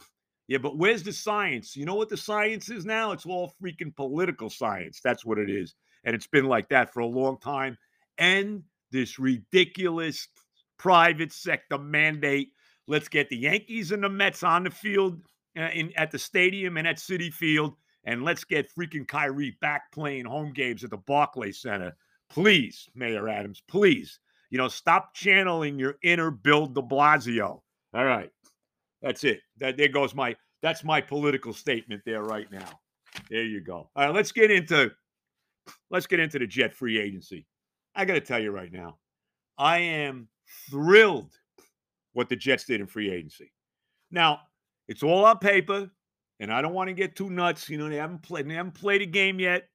yeah, 0.48 0.58
but 0.58 0.78
where's 0.78 1.02
the 1.02 1.12
science? 1.12 1.76
You 1.76 1.84
know 1.84 1.94
what 1.94 2.08
the 2.08 2.16
science 2.16 2.70
is 2.70 2.84
now? 2.84 3.12
It's 3.12 3.26
all 3.26 3.54
freaking 3.62 3.94
political 3.94 4.50
science. 4.50 5.00
That's 5.02 5.24
what 5.24 5.38
it 5.38 5.50
is. 5.50 5.74
And 6.04 6.14
it's 6.14 6.26
been 6.26 6.46
like 6.46 6.68
that 6.68 6.92
for 6.92 7.00
a 7.00 7.06
long 7.06 7.38
time. 7.38 7.76
And 8.18 8.62
this 8.90 9.18
ridiculous 9.18 10.28
private 10.78 11.32
sector 11.32 11.78
mandate. 11.78 12.52
Let's 12.86 13.08
get 13.08 13.28
the 13.28 13.36
Yankees 13.36 13.92
and 13.92 14.02
the 14.02 14.08
Mets 14.08 14.42
on 14.42 14.64
the 14.64 14.70
field 14.70 15.20
uh, 15.58 15.70
in 15.72 15.92
at 15.96 16.10
the 16.10 16.18
stadium 16.18 16.76
and 16.76 16.86
at 16.86 16.96
Citi 16.98 17.32
Field, 17.32 17.74
and 18.04 18.22
let's 18.22 18.44
get 18.44 18.72
freaking 18.74 19.06
Kyrie 19.08 19.56
back 19.60 19.90
playing 19.92 20.26
home 20.26 20.52
games 20.52 20.84
at 20.84 20.90
the 20.90 20.96
Barclays 20.96 21.60
Center. 21.60 21.96
Please, 22.28 22.88
Mayor 22.94 23.28
Adams, 23.28 23.62
please. 23.68 24.20
You 24.50 24.58
know, 24.58 24.68
stop 24.68 25.14
channeling 25.14 25.78
your 25.78 25.96
inner 26.02 26.30
Bill 26.30 26.66
de 26.66 26.82
Blasio. 26.82 27.62
All 27.94 28.04
right. 28.04 28.30
That's 29.06 29.22
it. 29.22 29.40
That 29.58 29.76
there 29.76 29.86
goes 29.86 30.16
my 30.16 30.34
that's 30.62 30.82
my 30.82 31.00
political 31.00 31.52
statement 31.52 32.02
there 32.04 32.24
right 32.24 32.50
now. 32.50 32.80
There 33.30 33.44
you 33.44 33.60
go. 33.60 33.88
All 33.94 34.06
right, 34.06 34.12
let's 34.12 34.32
get 34.32 34.50
into 34.50 34.90
let's 35.90 36.08
get 36.08 36.18
into 36.18 36.40
the 36.40 36.46
jet 36.46 36.74
free 36.74 36.98
agency. 36.98 37.46
I 37.94 38.04
got 38.04 38.14
to 38.14 38.20
tell 38.20 38.42
you 38.42 38.50
right 38.50 38.72
now, 38.72 38.98
I 39.56 39.78
am 39.78 40.26
thrilled 40.68 41.30
what 42.14 42.28
the 42.28 42.34
Jets 42.34 42.64
did 42.64 42.80
in 42.80 42.88
free 42.88 43.08
agency. 43.08 43.52
Now, 44.10 44.40
it's 44.88 45.04
all 45.04 45.24
on 45.24 45.38
paper, 45.38 45.88
and 46.40 46.52
I 46.52 46.60
don't 46.60 46.74
want 46.74 46.88
to 46.88 46.94
get 46.94 47.14
too 47.14 47.30
nuts. 47.30 47.70
You 47.70 47.78
know, 47.78 47.88
they 47.88 47.96
haven't 47.96 48.24
played, 48.24 48.50
they 48.50 48.54
haven't 48.54 48.74
played 48.74 49.02
a 49.02 49.06
game 49.06 49.38
yet, 49.38 49.68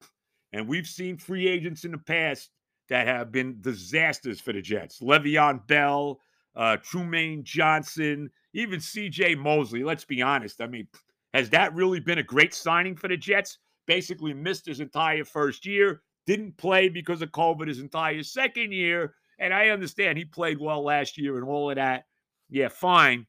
and 0.52 0.68
we've 0.68 0.88
seen 0.88 1.16
free 1.16 1.48
agents 1.48 1.86
in 1.86 1.92
the 1.92 1.98
past 1.98 2.50
that 2.90 3.08
have 3.08 3.32
been 3.32 3.62
disasters 3.62 4.42
for 4.42 4.52
the 4.52 4.62
Jets. 4.62 5.00
Le'Veon 5.00 5.66
Bell, 5.68 6.20
uh, 6.56 6.78
Trumaine 6.78 7.44
Johnson, 7.44 8.30
even 8.54 8.80
CJ 8.80 9.38
Mosley. 9.38 9.84
Let's 9.84 10.06
be 10.06 10.22
honest. 10.22 10.62
I 10.62 10.68
mean, 10.68 10.88
has 11.34 11.50
that 11.52 11.74
really 11.74 12.00
been 12.00 12.18
a 12.18 12.24
great 12.24 12.54
signing 12.54 12.96
for 12.96 13.08
the 13.08 13.18
Jets? 13.18 13.58
Basically, 13.88 14.34
missed 14.34 14.66
his 14.66 14.80
entire 14.80 15.26
first 15.26 15.66
year, 15.66 16.02
didn't 16.26 16.58
play 16.58 16.90
because 16.90 17.22
of 17.22 17.32
COVID 17.32 17.68
his 17.68 17.80
entire 17.80 18.24
second 18.24 18.72
year. 18.72 19.16
And 19.40 19.54
I 19.54 19.70
understand 19.70 20.18
he 20.18 20.26
played 20.26 20.60
well 20.60 20.84
last 20.84 21.18
year 21.18 21.38
and 21.38 21.46
all 21.48 21.70
of 21.70 21.78
that. 21.78 22.06
Yeah, 22.50 22.68
fine. 22.68 23.26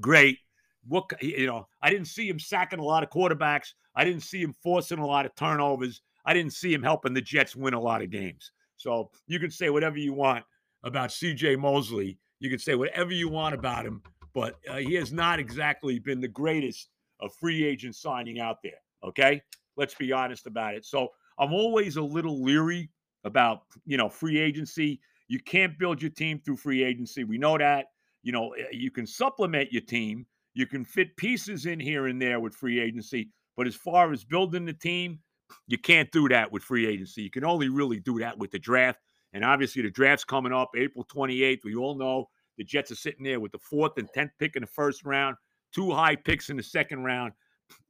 Great. 0.00 0.38
What 0.86 1.10
you 1.22 1.46
know, 1.46 1.68
I 1.80 1.90
didn't 1.90 2.08
see 2.08 2.28
him 2.28 2.38
sacking 2.38 2.80
a 2.80 2.84
lot 2.84 3.02
of 3.02 3.10
quarterbacks. 3.10 3.68
I 3.94 4.04
didn't 4.04 4.22
see 4.22 4.42
him 4.42 4.52
forcing 4.62 4.98
a 4.98 5.06
lot 5.06 5.26
of 5.26 5.34
turnovers. 5.36 6.02
I 6.24 6.34
didn't 6.34 6.52
see 6.52 6.72
him 6.72 6.82
helping 6.82 7.14
the 7.14 7.20
Jets 7.20 7.56
win 7.56 7.74
a 7.74 7.80
lot 7.80 8.02
of 8.02 8.10
games. 8.10 8.50
So 8.76 9.10
you 9.26 9.38
can 9.38 9.50
say 9.50 9.70
whatever 9.70 9.98
you 9.98 10.12
want 10.12 10.44
about 10.82 11.10
CJ 11.10 11.58
Mosley. 11.58 12.18
You 12.42 12.50
can 12.50 12.58
say 12.58 12.74
whatever 12.74 13.12
you 13.12 13.28
want 13.28 13.54
about 13.54 13.86
him 13.86 14.02
but 14.34 14.58
uh, 14.68 14.76
he 14.76 14.94
has 14.94 15.12
not 15.12 15.38
exactly 15.38 15.98
been 15.98 16.20
the 16.20 16.28
greatest 16.28 16.88
of 17.20 17.34
free 17.34 17.64
agent 17.64 17.94
signing 17.94 18.40
out 18.40 18.58
there. 18.62 18.80
Okay, 19.04 19.42
let's 19.76 19.94
be 19.94 20.12
honest 20.12 20.46
about 20.46 20.74
it. 20.74 20.84
So 20.84 21.08
I'm 21.38 21.52
always 21.52 21.96
a 21.96 22.02
little 22.02 22.42
leery 22.42 22.90
about 23.24 23.62
you 23.84 23.96
know 23.96 24.08
free 24.08 24.38
agency. 24.38 25.00
You 25.28 25.40
can't 25.40 25.78
build 25.78 26.02
your 26.02 26.10
team 26.10 26.40
through 26.44 26.56
free 26.56 26.82
agency. 26.82 27.24
We 27.24 27.38
know 27.38 27.58
that. 27.58 27.86
You 28.22 28.32
know 28.32 28.52
eh, 28.52 28.64
you 28.72 28.90
can 28.90 29.06
supplement 29.06 29.72
your 29.72 29.82
team. 29.82 30.26
You 30.54 30.66
can 30.66 30.84
fit 30.84 31.16
pieces 31.16 31.66
in 31.66 31.80
here 31.80 32.06
and 32.06 32.20
there 32.20 32.40
with 32.40 32.54
free 32.54 32.80
agency. 32.80 33.30
But 33.56 33.66
as 33.66 33.74
far 33.74 34.12
as 34.12 34.24
building 34.24 34.64
the 34.64 34.72
team, 34.72 35.18
you 35.66 35.78
can't 35.78 36.10
do 36.10 36.28
that 36.28 36.50
with 36.50 36.62
free 36.62 36.86
agency. 36.86 37.22
You 37.22 37.30
can 37.30 37.44
only 37.44 37.68
really 37.68 38.00
do 38.00 38.18
that 38.20 38.38
with 38.38 38.50
the 38.50 38.58
draft. 38.58 38.98
And 39.32 39.44
obviously, 39.44 39.82
the 39.82 39.90
draft's 39.90 40.24
coming 40.24 40.52
up 40.52 40.70
April 40.76 41.04
28th. 41.04 41.64
We 41.64 41.74
all 41.74 41.96
know 41.96 42.28
the 42.58 42.64
Jets 42.64 42.90
are 42.90 42.96
sitting 42.96 43.24
there 43.24 43.40
with 43.40 43.52
the 43.52 43.58
fourth 43.58 43.92
and 43.96 44.08
tenth 44.12 44.32
pick 44.38 44.56
in 44.56 44.62
the 44.62 44.66
first 44.66 45.04
round, 45.04 45.36
two 45.74 45.90
high 45.90 46.16
picks 46.16 46.50
in 46.50 46.56
the 46.56 46.62
second 46.62 47.04
round, 47.04 47.32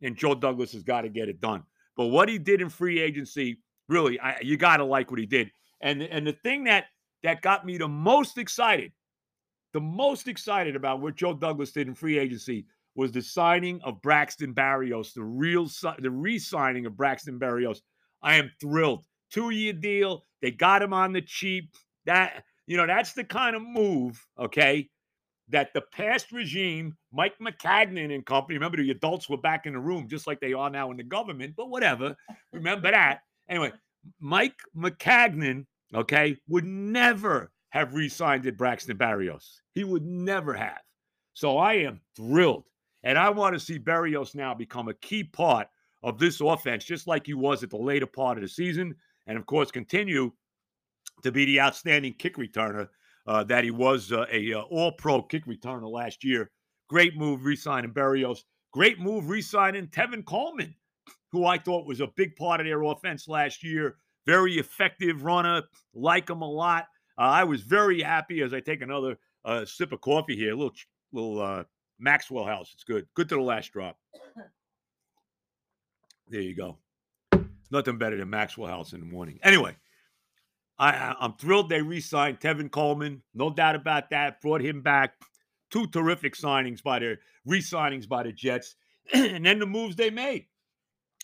and 0.03 0.17
Joe 0.17 0.35
Douglas 0.35 0.73
has 0.73 0.83
got 0.83 1.03
to 1.03 1.09
get 1.09 1.29
it 1.29 1.41
done. 1.41 1.65
But 1.97 2.07
what 2.07 2.29
he 2.29 2.39
did 2.39 2.61
in 2.61 2.69
free 2.69 3.01
agency 3.01 3.59
really, 3.89 4.19
I, 4.21 4.39
you 4.41 4.57
got 4.57 4.79
to 4.79 4.85
like 4.85 5.11
what 5.11 5.21
he 5.21 5.27
did. 5.27 5.51
And 5.81 6.03
and 6.03 6.27
the 6.27 6.33
thing 6.33 6.65
that 6.65 6.87
that 7.23 7.43
got 7.43 7.65
me 7.67 7.79
the 7.79 7.89
most 7.89 8.39
excited, 8.39 8.93
the 9.73 9.81
most 9.81 10.29
excited 10.29 10.77
about 10.77 11.01
what 11.01 11.17
Joe 11.17 11.35
Douglas 11.35 11.73
did 11.73 11.89
in 11.89 11.95
free 11.95 12.19
agency 12.19 12.67
was 12.95 13.13
the 13.13 13.23
signing 13.23 13.81
of 13.85 14.03
Braxton 14.03 14.55
Berrios, 14.55 15.13
the 15.15 15.25
real 15.25 15.69
the 15.99 16.11
re-signing 16.11 16.87
of 16.87 16.97
Braxton 16.97 17.39
Berrios. 17.39 17.81
I 18.23 18.37
am 18.37 18.51
thrilled. 18.61 19.05
Two-year 19.31 19.73
deal. 19.73 20.25
They 20.43 20.51
got 20.51 20.83
him 20.83 20.93
on 20.93 21.13
the 21.13 21.23
cheap. 21.23 21.75
That 22.05 22.45
you 22.67 22.77
know, 22.77 22.87
that's 22.87 23.13
the 23.13 23.25
kind 23.25 23.57
of 23.57 23.63
move, 23.63 24.25
okay, 24.39 24.89
that 25.49 25.73
the 25.75 25.83
past 25.93 26.33
regime, 26.33 26.97
Mike 27.13 27.35
Maccagnan 27.41 28.15
and 28.15 28.25
company, 28.25 28.57
remember 28.57 28.79
the 28.79 28.91
adults 28.91 29.29
were 29.29 29.37
back 29.37 29.67
in 29.67 29.75
the 29.75 29.79
room 29.79 30.09
just 30.09 30.27
like 30.27 30.41
they 30.41 30.53
are 30.53 30.71
now 30.71 30.91
in 30.91 30.97
the 30.97 31.03
government, 31.03 31.55
but 31.57 31.69
whatever. 31.69 32.17
Remember 32.53 32.91
that. 32.91 33.21
Anyway, 33.49 33.73
Mike 34.21 34.57
Maccagnan, 34.77 35.67
okay, 35.95 36.37
would 36.49 36.65
never 36.65 37.51
have 37.71 37.95
re-signed 37.95 38.47
at 38.47 38.57
Braxton 38.57 38.97
Berrios. 38.97 39.61
He 39.75 39.85
would 39.85 40.05
never 40.05 40.55
have. 40.55 40.81
So 41.35 41.59
I 41.59 41.75
am 41.75 42.01
thrilled. 42.17 42.65
And 43.03 43.19
I 43.19 43.31
want 43.31 43.55
to 43.55 43.61
see 43.61 43.79
Berrios 43.79 44.35
now 44.35 44.55
become 44.55 44.89
a 44.89 44.95
key 44.95 45.25
part 45.25 45.67
of 46.03 46.19
this 46.19 46.41
offense, 46.41 46.85
just 46.85 47.07
like 47.07 47.27
he 47.27 47.35
was 47.35 47.63
at 47.63 47.71
the 47.71 47.77
later 47.77 48.07
part 48.07 48.39
of 48.39 48.43
the 48.43 48.49
season. 48.49 48.95
And 49.26 49.38
of 49.38 49.47
course, 49.47 49.71
continue 49.71 50.33
to 51.23 51.33
be 51.33 51.45
the 51.45 51.61
outstanding 51.61 52.14
kick 52.14 52.37
returner 52.37 52.88
uh, 53.26 53.45
that 53.45 53.64
he 53.64 53.71
was 53.71 54.12
uh, 54.12 54.26
a 54.33 54.52
uh, 54.52 54.61
all-pro 54.62 55.23
kick 55.23 55.47
returner 55.47 55.91
last 55.91 56.25
year. 56.25 56.50
Great 56.88 57.17
move 57.17 57.45
re-signing 57.45 57.93
Berrios. 57.93 58.41
Great 58.73 58.99
move 58.99 59.29
re-signing 59.29 59.87
Tevin 59.88 60.25
Coleman, 60.25 60.75
who 61.31 61.47
I 61.47 61.59
thought 61.59 61.87
was 61.87 62.00
a 62.00 62.09
big 62.17 62.35
part 62.37 62.61
of 62.61 62.67
their 62.67 62.83
offense 62.83 63.29
last 63.29 63.62
year. 63.62 63.97
Very 64.26 64.59
effective 64.59 65.25
runner. 65.25 65.62
Like 65.95 66.29
him 66.29 66.43
a 66.43 66.50
lot. 66.50 66.87
Uh, 67.19 67.23
I 67.23 67.45
was 67.45 67.62
very 67.62 68.02
happy 68.02 68.43
as 68.43 68.52
I 68.55 68.61
take 68.61 68.83
another 68.83 69.19
uh, 69.45 69.64
sip 69.64 69.93
of 69.93 70.00
coffee 70.00 70.37
here. 70.37 70.52
A 70.52 70.57
little, 70.57 70.75
little 71.12 71.41
uh, 71.41 71.64
Maxwell 71.99 72.45
House. 72.45 72.71
It's 72.75 72.85
good. 72.85 73.07
Good 73.14 73.29
to 73.29 73.37
the 73.37 73.41
last 73.41 73.73
drop. 73.73 73.97
There 76.29 76.41
you 76.41 76.57
go. 76.57 76.79
Nothing 77.73 77.97
better 77.97 78.19
than 78.19 78.29
Maxwell 78.29 78.69
House 78.69 78.93
in 78.93 79.00
the 79.00 79.07
morning. 79.07 79.38
Anyway, 79.43 79.75
I, 80.79 81.17
I'm 81.19 81.33
thrilled 81.35 81.71
they 81.71 81.81
re-signed 81.81 82.38
Tevin 82.38 82.71
Coleman. 82.71 83.23
No 83.35 83.49
doubt 83.49 83.75
about 83.75 84.11
that. 84.11 84.43
Brought 84.43 84.61
him 84.61 84.83
back. 84.83 85.14
Two 85.71 85.87
terrific 85.87 86.37
signings 86.37 86.83
by 86.83 86.99
the 86.99 87.17
re-signings 87.47 88.07
by 88.07 88.25
the 88.25 88.33
Jets, 88.33 88.76
and 89.14 89.47
then 89.47 89.59
the 89.59 89.64
moves 89.64 89.97
they 89.97 90.11
made, 90.11 90.45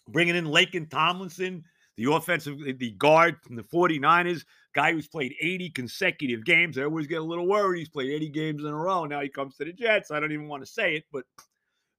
bringing 0.08 0.36
in 0.36 0.46
Laken 0.46 0.88
Tomlinson, 0.88 1.64
the 1.98 2.10
offensive, 2.10 2.56
the 2.78 2.92
guard 2.92 3.36
from 3.42 3.56
the 3.56 3.62
49ers, 3.62 4.44
guy 4.74 4.92
who's 4.92 5.06
played 5.06 5.34
80 5.42 5.68
consecutive 5.70 6.46
games. 6.46 6.78
I 6.78 6.84
always 6.84 7.06
get 7.06 7.20
a 7.20 7.24
little 7.24 7.46
worried. 7.46 7.80
He's 7.80 7.90
played 7.90 8.10
80 8.10 8.28
games 8.30 8.64
in 8.64 8.70
a 8.70 8.76
row. 8.76 9.04
Now 9.04 9.20
he 9.20 9.28
comes 9.28 9.56
to 9.56 9.66
the 9.66 9.72
Jets. 9.74 10.10
I 10.10 10.18
don't 10.18 10.32
even 10.32 10.48
want 10.48 10.64
to 10.64 10.70
say 10.70 10.94
it, 10.94 11.04
but 11.12 11.24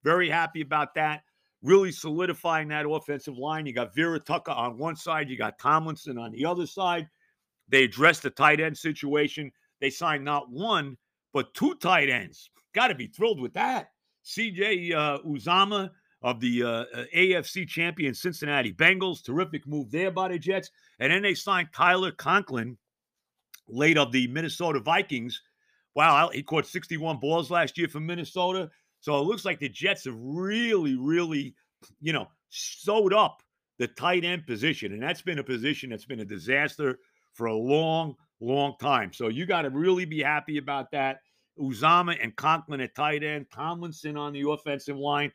very 0.04 0.28
happy 0.28 0.62
about 0.62 0.96
that. 0.96 1.22
Really 1.62 1.92
solidifying 1.92 2.70
that 2.70 2.90
offensive 2.90 3.38
line. 3.38 3.66
You 3.66 3.74
got 3.74 3.94
Vera 3.94 4.20
Tucker 4.20 4.52
on 4.52 4.78
one 4.78 4.96
side, 4.96 5.30
you 5.30 5.38
got 5.38 5.60
Tomlinson 5.60 6.18
on 6.18 6.32
the 6.32 6.46
other 6.46 6.66
side. 6.66 7.08
They 7.68 7.84
addressed 7.84 8.24
the 8.24 8.30
tight 8.30 8.60
end 8.60 8.78
situation. 8.78 9.52
They 9.82 9.90
signed 9.90 10.24
not 10.24 10.50
one, 10.50 10.98
but 11.34 11.54
two 11.54 11.76
tight 11.76 12.10
ends. 12.10 12.50
Got 12.74 12.88
to 12.88 12.96
be 12.96 13.08
thrilled 13.08 13.40
with 13.40 13.54
that. 13.54 13.92
CJ 14.26 14.94
uh, 14.94 15.20
Uzomah 15.20 15.90
of 16.22 16.40
the 16.40 16.64
uh, 16.64 16.68
uh 16.68 17.04
AFC 17.16 17.68
champion 17.68 18.14
Cincinnati 18.14 18.74
Bengals. 18.74 19.24
Terrific 19.24 19.68
move 19.68 19.92
there 19.92 20.12
by 20.12 20.28
the 20.30 20.40
Jets. 20.40 20.70
And 21.00 21.12
then 21.12 21.22
they 21.22 21.34
signed 21.34 21.70
Tyler 21.74 22.12
Conklin, 22.12 22.78
late 23.68 23.98
of 23.98 24.12
the 24.12 24.28
Minnesota 24.28 24.80
Vikings. 24.80 25.42
Wow, 25.96 26.30
he 26.30 26.44
caught 26.44 26.66
61 26.66 27.18
balls 27.18 27.50
last 27.50 27.78
year 27.78 27.88
for 27.88 28.00
Minnesota. 28.00 28.70
So 29.00 29.18
it 29.18 29.26
looks 29.26 29.46
like 29.46 29.60
the 29.60 29.70
Jets 29.70 30.06
have 30.06 30.18
really, 30.18 30.96
really, 30.96 31.56
you 32.02 32.14
know, 32.14 32.28
sewed 32.50 33.14
up 33.14 33.42
the 33.78 33.88
tight 33.88 34.26
end 34.26 34.46
position. 34.46 34.94
And 34.94 35.02
that's 35.02 35.22
been 35.22 35.40
a 35.40 35.44
position 35.44 35.90
that's 35.90 36.06
been 36.06 36.20
a 36.20 36.26
disaster 36.26 37.00
for 37.34 37.48
a 37.48 37.56
long, 37.56 38.16
long 38.42 38.76
time. 38.80 39.14
So 39.14 39.30
you 39.30 39.46
got 39.46 39.64
to 39.64 39.70
really 39.70 40.06
be 40.06 40.22
happy 40.22 40.58
about 40.58 40.92
that. 40.92 41.20
Uzomah 41.60 42.18
and 42.22 42.36
Conklin 42.36 42.82
at 42.82 42.96
tight 42.96 43.24
end, 43.24 43.48
Tomlinson 43.54 44.18
on 44.18 44.34
the 44.34 44.50
offensive 44.50 44.98
line. 44.98 45.32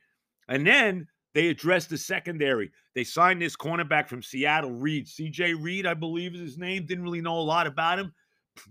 And 0.48 0.66
then 0.66 1.06
they 1.34 1.48
addressed 1.48 1.90
the 1.90 1.98
secondary. 1.98 2.70
They 2.94 3.04
signed 3.04 3.42
this 3.42 3.56
cornerback 3.56 4.08
from 4.08 4.22
Seattle, 4.22 4.70
Reed. 4.70 5.06
DJ 5.06 5.60
Reed, 5.60 5.86
I 5.86 5.94
believe 5.94 6.34
is 6.34 6.40
his 6.40 6.58
name. 6.58 6.86
Didn't 6.86 7.04
really 7.04 7.20
know 7.20 7.38
a 7.38 7.40
lot 7.40 7.66
about 7.66 7.98
him, 7.98 8.12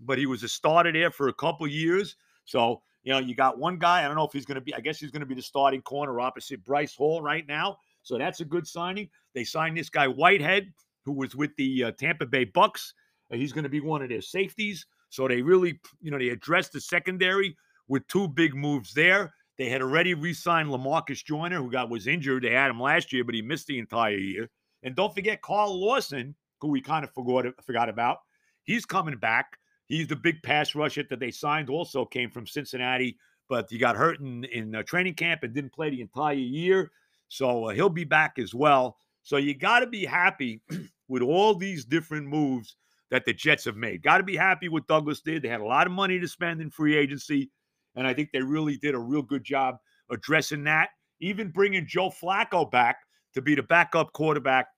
but 0.02 0.18
he 0.18 0.26
was 0.26 0.44
a 0.44 0.48
starter 0.48 0.92
there 0.92 1.12
for 1.12 1.28
a 1.28 1.34
couple 1.34 1.68
years. 1.68 2.16
So, 2.46 2.82
you 3.04 3.14
know, 3.14 3.20
you 3.20 3.36
got 3.36 3.58
one 3.58 3.78
guy. 3.78 4.04
I 4.04 4.08
don't 4.08 4.16
know 4.16 4.26
if 4.26 4.34
he's 4.34 4.46
going 4.46 4.56
to 4.56 4.62
be, 4.62 4.74
I 4.74 4.80
guess 4.80 5.00
he's 5.00 5.12
going 5.12 5.22
to 5.22 5.26
be 5.26 5.36
the 5.36 5.42
starting 5.42 5.82
corner 5.82 6.20
opposite 6.20 6.64
Bryce 6.64 6.96
Hall 6.96 7.22
right 7.22 7.46
now. 7.48 7.78
So 8.02 8.18
that's 8.18 8.40
a 8.40 8.46
good 8.46 8.68
signing. 8.68 9.10
They 9.34 9.44
signed 9.44 9.78
this 9.78 9.90
guy, 9.90 10.08
Whitehead, 10.08 10.74
who 11.06 11.14
was 11.14 11.36
with 11.36 11.56
the 11.58 11.86
uh, 11.86 11.92
Tampa 11.92 12.26
Bay 12.26 12.46
Bucks. 12.46 12.94
Uh, 13.32 13.36
he's 13.36 13.54
going 13.54 13.64
to 13.64 13.70
be 13.70 13.82
one 13.82 14.02
of 14.02 14.10
their 14.10 14.22
safeties. 14.22 14.86
So 15.10 15.28
they 15.28 15.42
really, 15.42 15.80
you 16.02 16.12
know, 16.12 16.18
they 16.18 16.30
addressed 16.30 16.74
the 16.74 16.82
secondary 16.82 17.56
with 17.88 18.08
two 18.08 18.28
big 18.28 18.56
moves 18.56 18.94
there. 18.94 19.34
They 19.58 19.70
had 19.70 19.82
already 19.82 20.14
re-signed 20.14 20.70
Lamarcus 20.70 21.24
Joyner, 21.24 21.58
who 21.58 21.70
got 21.70 21.90
was 21.90 22.08
injured. 22.08 22.44
They 22.44 22.52
had 22.52 22.72
him 22.72 22.82
last 22.82 23.14
year, 23.14 23.24
but 23.24 23.36
he 23.36 23.42
missed 23.42 23.68
the 23.68 23.78
entire 23.78 24.18
year. 24.18 24.50
And 24.82 24.96
don't 24.96 25.14
forget 25.14 25.42
Carl 25.42 25.80
Lawson, 25.80 26.36
who 26.60 26.70
we 26.70 26.82
kind 26.82 27.06
of 27.06 27.14
forgot 27.14 27.46
forgot 27.64 27.90
about. 27.90 28.18
He's 28.64 28.86
coming 28.86 29.18
back. 29.18 29.58
He's 29.94 30.08
the 30.08 30.16
big 30.16 30.42
pass 30.42 30.74
rusher 30.74 31.04
that 31.08 31.20
they 31.20 31.30
signed. 31.30 31.70
Also 31.70 32.04
came 32.04 32.32
from 32.32 32.48
Cincinnati, 32.48 33.16
but 33.48 33.68
he 33.70 33.78
got 33.78 33.96
hurt 33.96 34.20
in 34.20 34.44
in 34.46 34.74
uh, 34.74 34.82
training 34.82 35.14
camp 35.14 35.44
and 35.44 35.54
didn't 35.54 35.72
play 35.72 35.92
the 35.92 36.02
entire 36.02 36.34
year. 36.34 36.92
So 37.28 37.66
uh, 37.66 37.74
he'll 37.76 37.90
be 37.90 38.04
back 38.04 38.40
as 38.40 38.56
well. 38.56 38.98
So 39.22 39.38
you 39.38 39.54
got 39.54 39.82
to 39.82 39.88
be 39.88 40.04
happy 40.04 40.62
with 41.08 41.22
all 41.22 41.54
these 41.54 41.86
different 41.86 42.26
moves 42.26 42.76
that 43.12 43.24
the 43.24 43.34
Jets 43.34 43.66
have 43.66 43.76
made. 43.76 44.02
Got 44.02 44.18
to 44.18 44.24
be 44.24 44.36
happy 44.36 44.68
with 44.68 44.88
Douglas 44.88 45.22
did. 45.22 45.44
They 45.44 45.48
had 45.48 45.62
a 45.62 45.66
lot 45.66 45.86
of 45.86 45.94
money 45.94 46.20
to 46.20 46.28
spend 46.28 46.60
in 46.60 46.72
free 46.72 46.98
agency, 46.98 47.52
and 47.96 48.08
I 48.08 48.16
think 48.16 48.32
they 48.32 48.42
really 48.42 48.78
did 48.78 48.96
a 48.96 49.00
real 49.00 49.22
good 49.22 49.44
job 49.44 49.78
addressing 50.10 50.64
that. 50.64 50.90
Even 51.20 51.52
bringing 51.52 51.86
Joe 51.86 52.10
Flacco 52.10 52.70
back 52.72 52.98
to 53.36 53.44
be 53.44 53.54
the 53.54 53.62
backup 53.62 54.12
quarterback 54.14 54.70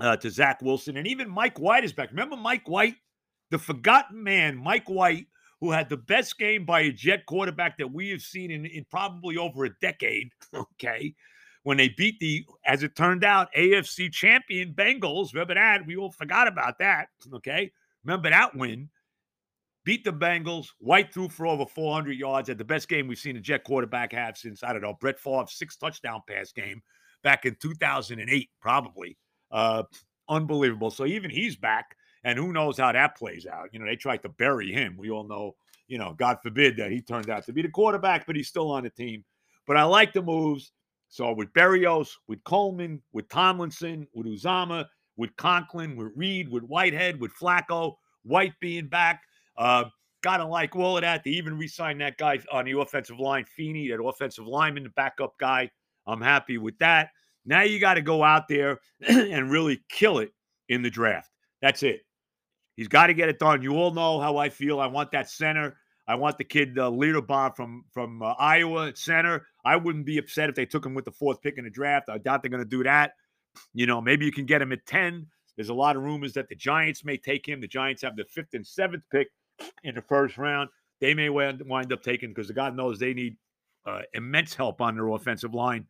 uh, 0.00 0.16
to 0.18 0.30
Zach 0.30 0.60
Wilson, 0.60 0.98
and 0.98 1.06
even 1.06 1.30
Mike 1.30 1.58
White 1.58 1.84
is 1.84 1.94
back. 1.94 2.10
Remember 2.10 2.36
Mike 2.36 2.68
White, 2.68 2.96
the 3.50 3.58
forgotten 3.58 4.22
man, 4.22 4.56
Mike 4.56 4.88
White, 4.88 5.26
who 5.60 5.70
had 5.70 5.88
the 5.88 5.96
best 5.96 6.38
game 6.38 6.64
by 6.64 6.80
a 6.80 6.92
Jet 6.92 7.26
quarterback 7.26 7.78
that 7.78 7.92
we 7.92 8.10
have 8.10 8.22
seen 8.22 8.50
in, 8.50 8.66
in 8.66 8.84
probably 8.90 9.36
over 9.36 9.64
a 9.64 9.70
decade. 9.80 10.30
Okay, 10.54 11.14
when 11.68 11.76
they 11.76 11.90
beat 11.90 12.18
the, 12.18 12.46
as 12.64 12.82
it 12.82 12.96
turned 12.96 13.24
out, 13.24 13.48
AFC 13.54 14.10
champion 14.10 14.72
Bengals. 14.72 15.34
Remember 15.34 15.52
that? 15.52 15.86
We 15.86 15.96
all 15.96 16.10
forgot 16.10 16.48
about 16.48 16.78
that. 16.78 17.08
Okay. 17.34 17.70
Remember 18.04 18.30
that 18.30 18.56
win? 18.56 18.88
Beat 19.84 20.02
the 20.02 20.12
Bengals. 20.12 20.68
White 20.78 21.12
threw 21.12 21.28
for 21.28 21.46
over 21.46 21.66
400 21.66 22.12
yards 22.12 22.48
at 22.48 22.56
the 22.56 22.64
best 22.64 22.88
game 22.88 23.06
we've 23.06 23.18
seen 23.18 23.36
a 23.36 23.40
Jet 23.40 23.64
quarterback 23.64 24.12
have 24.12 24.38
since, 24.38 24.62
I 24.62 24.72
don't 24.72 24.80
know, 24.80 24.96
Brett 24.98 25.20
Favre's 25.20 25.52
six 25.52 25.76
touchdown 25.76 26.22
pass 26.26 26.52
game 26.52 26.80
back 27.22 27.44
in 27.44 27.54
2008, 27.60 28.48
probably. 28.62 29.18
Uh, 29.50 29.82
unbelievable. 30.28 30.90
So 30.90 31.04
even 31.04 31.30
he's 31.30 31.56
back, 31.56 31.96
and 32.24 32.38
who 32.38 32.52
knows 32.52 32.78
how 32.78 32.92
that 32.92 33.16
plays 33.16 33.46
out. 33.46 33.68
You 33.72 33.78
know, 33.78 33.86
they 33.86 33.96
tried 33.96 34.22
to 34.22 34.28
bury 34.28 34.72
him. 34.72 34.96
We 34.96 35.10
all 35.10 35.24
know, 35.24 35.54
you 35.86 35.98
know, 35.98 36.14
God 36.18 36.38
forbid 36.42 36.76
that 36.76 36.90
he 36.90 37.00
turned 37.00 37.30
out 37.30 37.44
to 37.46 37.52
be 37.52 37.62
the 37.62 37.68
quarterback, 37.68 38.26
but 38.26 38.36
he's 38.36 38.48
still 38.48 38.70
on 38.70 38.84
the 38.84 38.90
team. 38.90 39.24
But 39.66 39.76
I 39.76 39.84
like 39.84 40.12
the 40.12 40.22
moves. 40.22 40.72
So 41.08 41.32
with 41.32 41.52
Berrios, 41.52 42.10
with 42.26 42.42
Coleman, 42.44 43.02
with 43.12 43.28
Tomlinson, 43.28 44.06
with 44.12 44.26
Uzomah, 44.26 44.86
with 45.16 45.34
Conklin, 45.36 45.96
with 45.96 46.12
Reed, 46.14 46.48
with 46.50 46.64
Whitehead, 46.64 47.20
with 47.20 47.32
Flacco, 47.34 47.94
White 48.24 48.54
being 48.60 48.88
back, 48.88 49.22
uh, 49.56 49.84
gotta 50.22 50.44
like 50.44 50.76
all 50.76 50.96
of 50.96 51.02
that. 51.02 51.24
They 51.24 51.30
even 51.30 51.56
re-signed 51.56 52.00
that 52.00 52.18
guy 52.18 52.38
on 52.52 52.66
the 52.66 52.78
offensive 52.78 53.18
line, 53.18 53.44
Feeney, 53.44 53.88
that 53.88 54.02
offensive 54.02 54.46
lineman, 54.46 54.84
the 54.84 54.90
backup 54.90 55.38
guy. 55.38 55.70
I'm 56.06 56.20
happy 56.20 56.58
with 56.58 56.78
that. 56.78 57.10
Now 57.44 57.62
you 57.62 57.78
got 57.78 57.94
to 57.94 58.02
go 58.02 58.22
out 58.22 58.48
there 58.48 58.80
and 59.08 59.50
really 59.50 59.82
kill 59.88 60.18
it 60.18 60.32
in 60.68 60.82
the 60.82 60.90
draft. 60.90 61.30
That's 61.62 61.82
it. 61.82 62.02
He's 62.78 62.86
got 62.86 63.08
to 63.08 63.14
get 63.14 63.28
it 63.28 63.40
done. 63.40 63.60
You 63.60 63.72
all 63.72 63.90
know 63.90 64.20
how 64.20 64.36
I 64.36 64.50
feel. 64.50 64.78
I 64.78 64.86
want 64.86 65.10
that 65.10 65.28
center. 65.28 65.76
I 66.06 66.14
want 66.14 66.38
the 66.38 66.44
kid 66.44 66.78
uh, 66.78 66.88
Linderbaum 66.88 67.56
from 67.56 67.84
from 67.92 68.22
uh, 68.22 68.34
Iowa 68.38 68.86
at 68.86 68.98
center. 68.98 69.48
I 69.64 69.74
wouldn't 69.74 70.06
be 70.06 70.16
upset 70.18 70.48
if 70.48 70.54
they 70.54 70.64
took 70.64 70.86
him 70.86 70.94
with 70.94 71.04
the 71.04 71.10
fourth 71.10 71.42
pick 71.42 71.58
in 71.58 71.64
the 71.64 71.70
draft. 71.70 72.08
I 72.08 72.18
doubt 72.18 72.40
they're 72.40 72.52
going 72.52 72.62
to 72.62 72.68
do 72.68 72.84
that. 72.84 73.14
You 73.74 73.86
know, 73.86 74.00
maybe 74.00 74.24
you 74.24 74.30
can 74.30 74.46
get 74.46 74.62
him 74.62 74.70
at 74.70 74.86
10. 74.86 75.26
There's 75.56 75.70
a 75.70 75.74
lot 75.74 75.96
of 75.96 76.04
rumors 76.04 76.32
that 76.34 76.48
the 76.48 76.54
Giants 76.54 77.04
may 77.04 77.16
take 77.16 77.48
him. 77.48 77.60
The 77.60 77.66
Giants 77.66 78.00
have 78.02 78.14
the 78.14 78.24
fifth 78.26 78.54
and 78.54 78.64
seventh 78.64 79.02
pick 79.10 79.26
in 79.82 79.96
the 79.96 80.02
first 80.02 80.38
round. 80.38 80.70
They 81.00 81.14
may 81.14 81.30
wind 81.30 81.92
up 81.92 82.02
taking 82.04 82.28
because 82.28 82.48
God 82.52 82.76
knows 82.76 83.00
they 83.00 83.12
need 83.12 83.36
uh, 83.86 84.02
immense 84.14 84.54
help 84.54 84.80
on 84.80 84.94
their 84.94 85.08
offensive 85.08 85.52
line. 85.52 85.84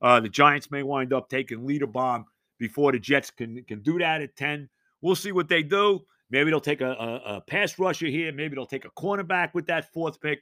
Uh, 0.00 0.20
the 0.20 0.30
Giants 0.30 0.70
may 0.70 0.82
wind 0.82 1.12
up 1.12 1.28
taking 1.28 1.60
Linderbaum 1.60 2.24
before 2.58 2.92
the 2.92 2.98
Jets 2.98 3.30
can 3.30 3.62
can 3.64 3.82
do 3.82 3.98
that 3.98 4.22
at 4.22 4.36
10. 4.36 4.70
We'll 5.02 5.16
see 5.16 5.32
what 5.32 5.50
they 5.50 5.62
do. 5.62 6.00
Maybe 6.30 6.50
they'll 6.50 6.60
take 6.60 6.80
a, 6.80 6.92
a, 6.92 7.36
a 7.36 7.40
pass 7.40 7.78
rusher 7.78 8.06
here. 8.06 8.32
Maybe 8.32 8.54
they'll 8.54 8.66
take 8.66 8.84
a 8.84 8.90
cornerback 8.90 9.54
with 9.54 9.66
that 9.66 9.92
fourth 9.92 10.20
pick. 10.20 10.40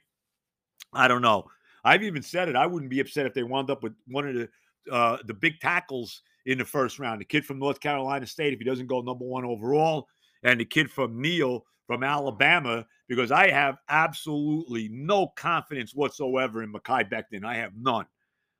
I 0.93 1.07
don't 1.07 1.21
know. 1.21 1.45
I've 1.83 2.03
even 2.03 2.21
said 2.21 2.49
it. 2.49 2.55
I 2.55 2.65
wouldn't 2.67 2.91
be 2.91 2.99
upset 2.99 3.25
if 3.25 3.33
they 3.33 3.43
wound 3.43 3.69
up 3.69 3.83
with 3.83 3.93
one 4.07 4.27
of 4.27 4.35
the 4.35 4.49
uh, 4.91 5.17
the 5.25 5.33
big 5.33 5.59
tackles 5.59 6.21
in 6.45 6.57
the 6.57 6.65
first 6.65 6.99
round. 6.99 7.21
The 7.21 7.25
kid 7.25 7.45
from 7.45 7.59
North 7.59 7.79
Carolina 7.79 8.25
State, 8.25 8.53
if 8.53 8.59
he 8.59 8.65
doesn't 8.65 8.87
go 8.87 9.01
number 9.01 9.25
one 9.25 9.45
overall, 9.45 10.07
and 10.43 10.59
the 10.59 10.65
kid 10.65 10.89
from 10.89 11.21
Neal 11.21 11.65
from 11.85 12.03
Alabama, 12.03 12.85
because 13.07 13.31
I 13.31 13.49
have 13.49 13.77
absolutely 13.89 14.89
no 14.91 15.27
confidence 15.35 15.93
whatsoever 15.95 16.61
in 16.63 16.71
Mekhi 16.71 17.09
Becton. 17.11 17.43
I 17.43 17.55
have 17.55 17.73
none. 17.75 18.05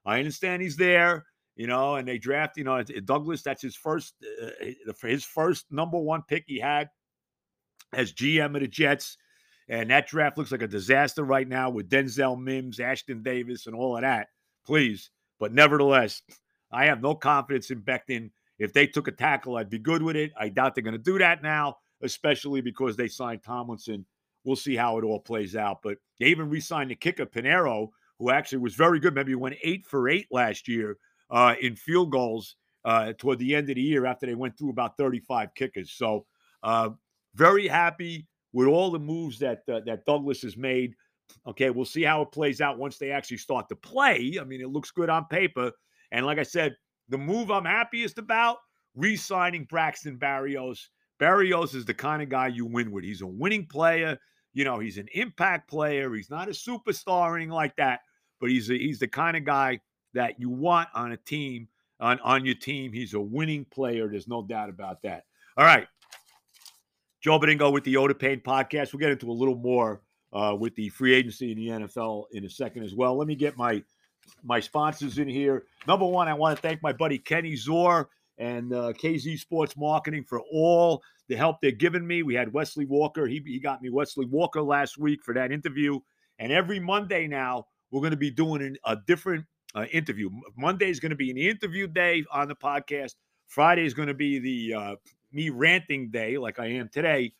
I 0.06 0.18
understand 0.18 0.62
he's 0.62 0.78
there, 0.78 1.26
you 1.56 1.68
know, 1.68 1.96
and 1.96 2.08
they 2.08 2.18
draft, 2.18 2.58
you 2.58 2.64
know, 2.64 2.82
Douglas. 2.82 3.44
That's 3.44 3.62
his 3.62 3.76
first, 3.76 4.16
uh, 4.42 4.66
his 5.02 5.24
first 5.24 5.72
number 5.72 6.00
one 6.00 6.24
pick 6.28 6.46
he 6.48 6.60
had 6.60 6.90
as 7.94 8.14
GM 8.14 8.56
of 8.56 8.62
the 8.62 8.68
Jets. 8.68 9.18
And 9.68 9.92
that 9.92 10.08
draft 10.08 10.38
looks 10.38 10.52
like 10.52 10.64
a 10.64 10.68
disaster 10.68 11.24
right 11.24 11.48
now 11.48 11.70
with 11.70 11.90
Denzel 11.90 12.42
Mims, 12.42 12.80
Ashtyn 12.80 13.24
Davis, 13.24 13.68
and 13.68 13.76
all 13.76 13.96
of 13.96 14.02
that. 14.02 14.30
Please. 14.66 15.12
But 15.40 15.54
nevertheless, 15.54 16.22
I 16.72 16.86
have 16.86 17.02
no 17.02 17.16
confidence 17.16 17.72
in 17.72 17.82
Becton. 17.82 18.32
If 18.58 18.74
they 18.74 18.88
took 18.88 19.08
a 19.08 19.12
tackle, 19.12 19.58
I'd 19.58 19.70
be 19.70 19.80
good 19.80 20.02
with 20.02 20.16
it. 20.16 20.32
I 20.38 20.50
doubt 20.50 20.76
they're 20.76 20.84
going 20.84 20.94
to 20.94 20.98
do 20.98 21.18
that 21.20 21.42
now, 21.42 21.78
especially 22.02 22.62
because 22.62 22.98
they 22.98 23.08
signed 23.08 23.44
Tomlinson. 23.44 24.06
We'll 24.44 24.56
see 24.56 24.76
how 24.76 24.98
it 24.98 25.04
all 25.04 25.20
plays 25.20 25.56
out. 25.56 25.82
But 25.84 25.98
they 26.20 26.28
even 26.28 26.50
re 26.50 26.60
signed 26.60 26.92
the 26.92 26.96
kicker, 26.96 27.26
Pineiro, 27.26 27.90
who 28.18 28.32
actually 28.32 28.60
was 28.60 28.76
very 28.76 29.00
good. 29.00 29.16
Maybe 29.16 29.36
went 29.36 29.56
eight 29.64 29.86
for 29.86 30.10
eight 30.10 30.28
last 30.32 30.68
year 30.68 30.98
uh, 31.30 31.56
in 31.62 31.76
field 31.76 32.12
goals 32.12 32.56
uh, 32.86 33.14
toward 33.18 33.40
the 33.40 33.56
end 33.56 33.70
of 33.70 33.76
the 33.76 33.82
year 33.82 34.06
after 34.06 34.26
they 34.26 34.36
went 34.36 34.58
through 34.58 34.72
about 34.72 34.98
35 34.98 35.54
kickers. 35.56 35.92
So, 35.92 36.26
uh, 36.64 36.90
very 37.40 37.68
happy 37.68 38.28
with 38.54 38.68
all 38.68 38.92
the 38.92 39.00
moves 39.00 39.40
that 39.40 39.62
uh, 39.72 39.80
that 39.86 40.06
Douglas 40.06 40.42
has 40.42 40.58
made. 40.58 40.94
Okay, 41.48 41.70
we'll 41.70 41.86
see 41.86 42.04
how 42.04 42.22
it 42.22 42.32
plays 42.32 42.60
out 42.60 42.78
once 42.78 42.98
they 42.98 43.12
actually 43.12 43.38
start 43.38 43.70
to 43.70 43.76
play. 43.76 44.38
I 44.40 44.44
mean, 44.44 44.62
it 44.62 44.70
looks 44.70 44.92
good 44.92 45.10
on 45.10 45.26
paper, 45.26 45.72
and 46.12 46.26
like 46.26 46.38
I 46.38 46.44
said, 46.44 46.76
the 47.08 47.18
move 47.18 47.50
I'm 47.50 47.66
happiest 47.66 48.18
about 48.18 48.58
re-signing 48.96 49.66
Braxton 49.70 50.18
Berrios. 50.18 50.80
Berrios 51.20 51.76
is 51.76 51.86
the 51.86 51.94
kind 51.94 52.22
of 52.22 52.30
guy 52.30 52.48
you 52.48 52.66
win 52.66 52.92
with. 52.92 53.04
He's 53.04 53.22
a 53.22 53.28
winning 53.28 53.66
player. 53.66 54.18
You 54.54 54.66
know, 54.66 54.80
he's 54.80 54.98
an 54.98 55.08
impact 55.14 55.70
player. 55.70 56.14
He's 56.14 56.30
not 56.30 56.50
a 56.50 56.52
superstar 56.52 57.30
or 57.30 57.36
anything 57.36 57.54
like 57.54 57.76
that, 57.78 58.02
but 58.42 58.50
he's 58.50 58.70
a, 58.70 58.78
he's 58.78 59.00
the 59.00 59.08
kind 59.08 59.38
of 59.38 59.46
guy 59.46 59.80
that 60.14 60.40
you 60.40 60.50
want 60.50 60.90
on 60.94 61.12
a 61.12 61.18
team 61.18 61.68
on 62.00 62.20
on 62.22 62.46
your 62.46 62.56
team. 62.56 62.92
He's 62.92 63.14
a 63.14 63.22
winning 63.22 63.66
player. 63.66 64.08
There's 64.08 64.28
no 64.28 64.44
doubt 64.44 64.70
about 64.70 65.02
that. 65.04 65.24
All 65.58 65.66
right. 65.66 65.88
Joe 67.22 67.40
Benigno 67.40 67.72
with 67.72 67.84
the 67.84 67.98
Oda 67.98 68.16
Pain 68.16 68.42
podcast. 68.42 68.94
We'll 68.94 69.00
get 69.00 69.12
into 69.12 69.30
a 69.30 69.34
little 69.34 69.58
more 69.58 70.02
uh, 70.32 70.56
with 70.58 70.76
the 70.76 70.90
free 70.90 71.14
agency 71.14 71.52
in 71.52 71.58
the 71.58 71.68
NFL 71.68 72.26
in 72.32 72.46
a 72.46 72.50
second 72.50 72.84
as 72.84 72.96
well. 72.96 73.18
Let 73.18 73.28
me 73.28 73.36
get 73.36 73.58
my 73.58 73.84
my 74.44 74.60
sponsors 74.60 75.18
in 75.18 75.28
here. 75.28 75.66
Number 75.88 76.06
one, 76.06 76.28
I 76.28 76.34
want 76.34 76.56
to 76.56 76.62
thank 76.62 76.82
my 76.84 76.94
buddy 76.94 77.18
Kenny 77.18 77.56
Zor 77.56 78.10
and 78.38 78.74
uh, 78.74 78.94
KZ 78.94 79.40
Sports 79.40 79.76
Marketing 79.76 80.24
for 80.24 80.42
all 80.52 81.02
the 81.28 81.36
help 81.36 81.58
they're 81.62 81.72
giving 81.72 82.06
me. 82.06 82.24
We 82.24 82.36
had 82.36 82.54
Wesley 82.54 82.86
Walker. 82.86 83.28
He, 83.28 83.42
he 83.46 83.60
got 83.60 83.82
me 83.82 83.90
Wesley 83.90 84.26
Walker 84.26 84.62
last 84.62 84.98
week 84.98 85.24
for 85.24 85.34
that 85.34 85.52
interview. 85.52 86.00
And 86.38 86.52
every 86.52 86.80
Monday 86.80 87.28
now, 87.28 87.66
we're 87.92 88.02
going 88.02 88.12
to 88.12 88.18
be 88.18 88.32
doing 88.32 88.62
an, 88.62 88.78
a 88.86 88.98
different 89.08 89.46
uh, 89.76 89.86
interview. 89.92 90.30
Monday 90.58 90.90
is 90.90 91.00
going 91.00 91.10
to 91.10 91.16
be 91.16 91.32
an 91.32 91.38
interview 91.38 91.88
day 91.88 92.24
on 92.32 92.48
the 92.48 92.56
podcast. 92.56 93.16
Friday 93.48 93.86
is 93.86 93.94
going 93.94 94.08
to 94.08 94.14
be 94.14 94.40
the 94.40 94.74
uh, 94.74 94.96
me 95.32 95.50
ranting 95.50 96.10
day, 96.10 96.38
like 96.38 96.60
I 96.60 96.68
am 96.68 96.90
today. 96.90 97.34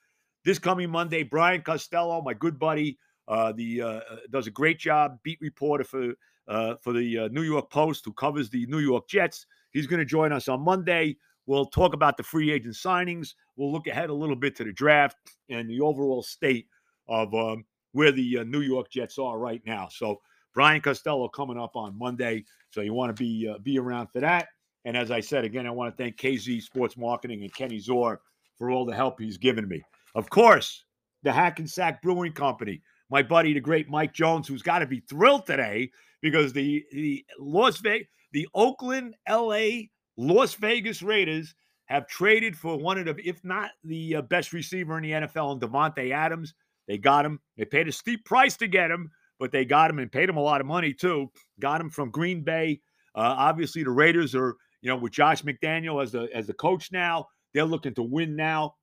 This 0.46 0.60
coming 0.60 0.90
Monday, 0.90 1.24
Brian 1.24 1.62
Costello, 1.62 2.22
my 2.22 2.34
good 2.34 2.58
buddy, 2.58 2.98
uh, 3.28 3.52
the 3.52 3.82
uh, 3.82 3.88
uh, 3.88 4.02
does 4.32 4.48
a 4.48 4.52
great 4.52 4.80
job, 4.80 5.20
beat 5.24 5.40
reporter 5.42 5.84
for 5.84 6.14
uh, 6.48 6.76
for 6.82 6.94
the 6.94 7.20
uh, 7.20 7.28
New 7.28 7.44
York 7.44 7.70
Post, 7.70 8.04
who 8.06 8.14
covers 8.14 8.50
the 8.50 8.66
New 8.68 8.80
York 8.80 9.08
Jets. 9.08 9.46
He's 9.72 9.86
going 9.86 10.00
to 10.00 10.06
join 10.06 10.32
us 10.32 10.48
on 10.48 10.62
Monday. 10.62 11.18
We'll 11.46 11.66
talk 11.66 11.94
about 11.94 12.18
the 12.18 12.24
free 12.24 12.52
agent 12.52 12.76
signings. 12.76 13.34
We'll 13.56 13.72
look 13.72 13.88
ahead 13.88 14.10
a 14.10 14.14
little 14.14 14.36
bit 14.36 14.56
to 14.58 14.64
the 14.64 14.72
draft 14.72 15.18
and 15.50 15.70
the 15.70 15.82
overall 15.82 16.24
state 16.24 16.68
of 17.08 17.34
um, 17.34 17.66
where 17.92 18.12
the 18.12 18.40
uh, 18.40 18.44
New 18.44 18.62
York 18.62 18.90
Jets 18.90 19.20
are 19.20 19.38
right 19.38 19.62
now. 19.66 19.88
So 19.92 20.22
Brian 20.54 20.82
Costello 20.82 21.28
coming 21.28 21.60
up 21.60 21.76
on 21.76 21.98
Monday. 21.98 22.46
So 22.72 22.82
you 22.82 22.94
want 22.94 23.16
to 23.16 23.20
be 23.20 23.54
be 23.62 23.78
around 23.78 24.08
for 24.08 24.22
that. 24.22 24.48
And 24.90 24.98
as 24.98 25.12
I 25.12 25.20
said, 25.20 25.46
again, 25.46 25.68
I 25.68 25.70
want 25.70 25.96
to 25.96 26.04
thank 26.04 26.18
KZ 26.18 26.64
Sports 26.64 26.98
Marketing 26.98 27.44
and 27.44 27.54
Kenny 27.54 27.78
Zor 27.78 28.22
for 28.58 28.72
all 28.72 28.86
the 28.86 28.96
help 28.96 29.20
he's 29.20 29.38
given 29.38 29.68
me. 29.68 29.84
Of 30.16 30.32
course, 30.32 30.84
the 31.22 31.32
Hackensack 31.32 32.02
Brewing 32.02 32.34
Company, 32.34 32.82
my 33.12 33.22
buddy, 33.22 33.54
the 33.54 33.60
great 33.60 33.88
Mike 33.88 34.16
Jones, 34.16 34.48
who's 34.48 34.64
got 34.64 34.80
to 34.80 34.88
be 34.88 35.02
thrilled 35.02 35.46
today 35.46 35.92
because 36.24 36.54
the 36.54 36.84
the 36.92 37.24
Las 37.38 37.78
Vegas, 37.82 38.08
the 38.32 38.48
Oakland, 38.56 39.14
LA, 39.30 39.82
Las 40.18 40.56
Vegas 40.56 41.04
Raiders 41.04 41.54
have 41.86 42.08
traded 42.08 42.58
for 42.58 42.76
one 42.76 42.98
of 42.98 43.06
the, 43.06 43.16
if 43.24 43.46
not 43.46 43.70
the 43.84 44.16
uh, 44.16 44.22
best 44.24 44.54
receiver 44.54 44.98
in 44.98 45.04
the 45.04 45.12
NFL, 45.12 45.52
and 45.52 45.62
Davante 45.62 46.10
Adams. 46.10 46.56
They 46.88 46.98
got 46.98 47.28
him. 47.28 47.40
They 47.58 47.66
paid 47.66 47.88
a 47.88 47.92
steep 47.92 48.26
price 48.26 48.58
to 48.58 48.68
get 48.68 48.90
him, 48.90 49.12
but 49.40 49.52
they 49.52 49.66
got 49.66 49.92
him 49.92 50.00
and 50.00 50.12
paid 50.12 50.30
him 50.30 50.38
a 50.38 50.42
lot 50.42 50.62
of 50.62 50.66
money 50.66 50.96
too. 50.96 51.30
Got 51.60 51.80
him 51.80 51.92
from 51.92 52.10
Green 52.10 52.42
Bay. 52.42 52.82
Uh, 53.14 53.36
obviously, 53.38 53.84
the 53.84 53.92
Raiders 53.92 54.34
are 54.34 54.56
you 54.82 54.90
know, 54.90 54.98
with 54.98 55.12
Josh 55.12 55.44
McDaniel 55.44 56.02
as 56.02 56.12
the 56.12 56.30
as 56.34 56.48
the 56.48 56.54
coach 56.54 56.92
now, 56.92 57.28
they're 57.54 57.66
looking 57.66 57.94
to 57.96 58.04
win 58.04 58.36
now. 58.36 58.76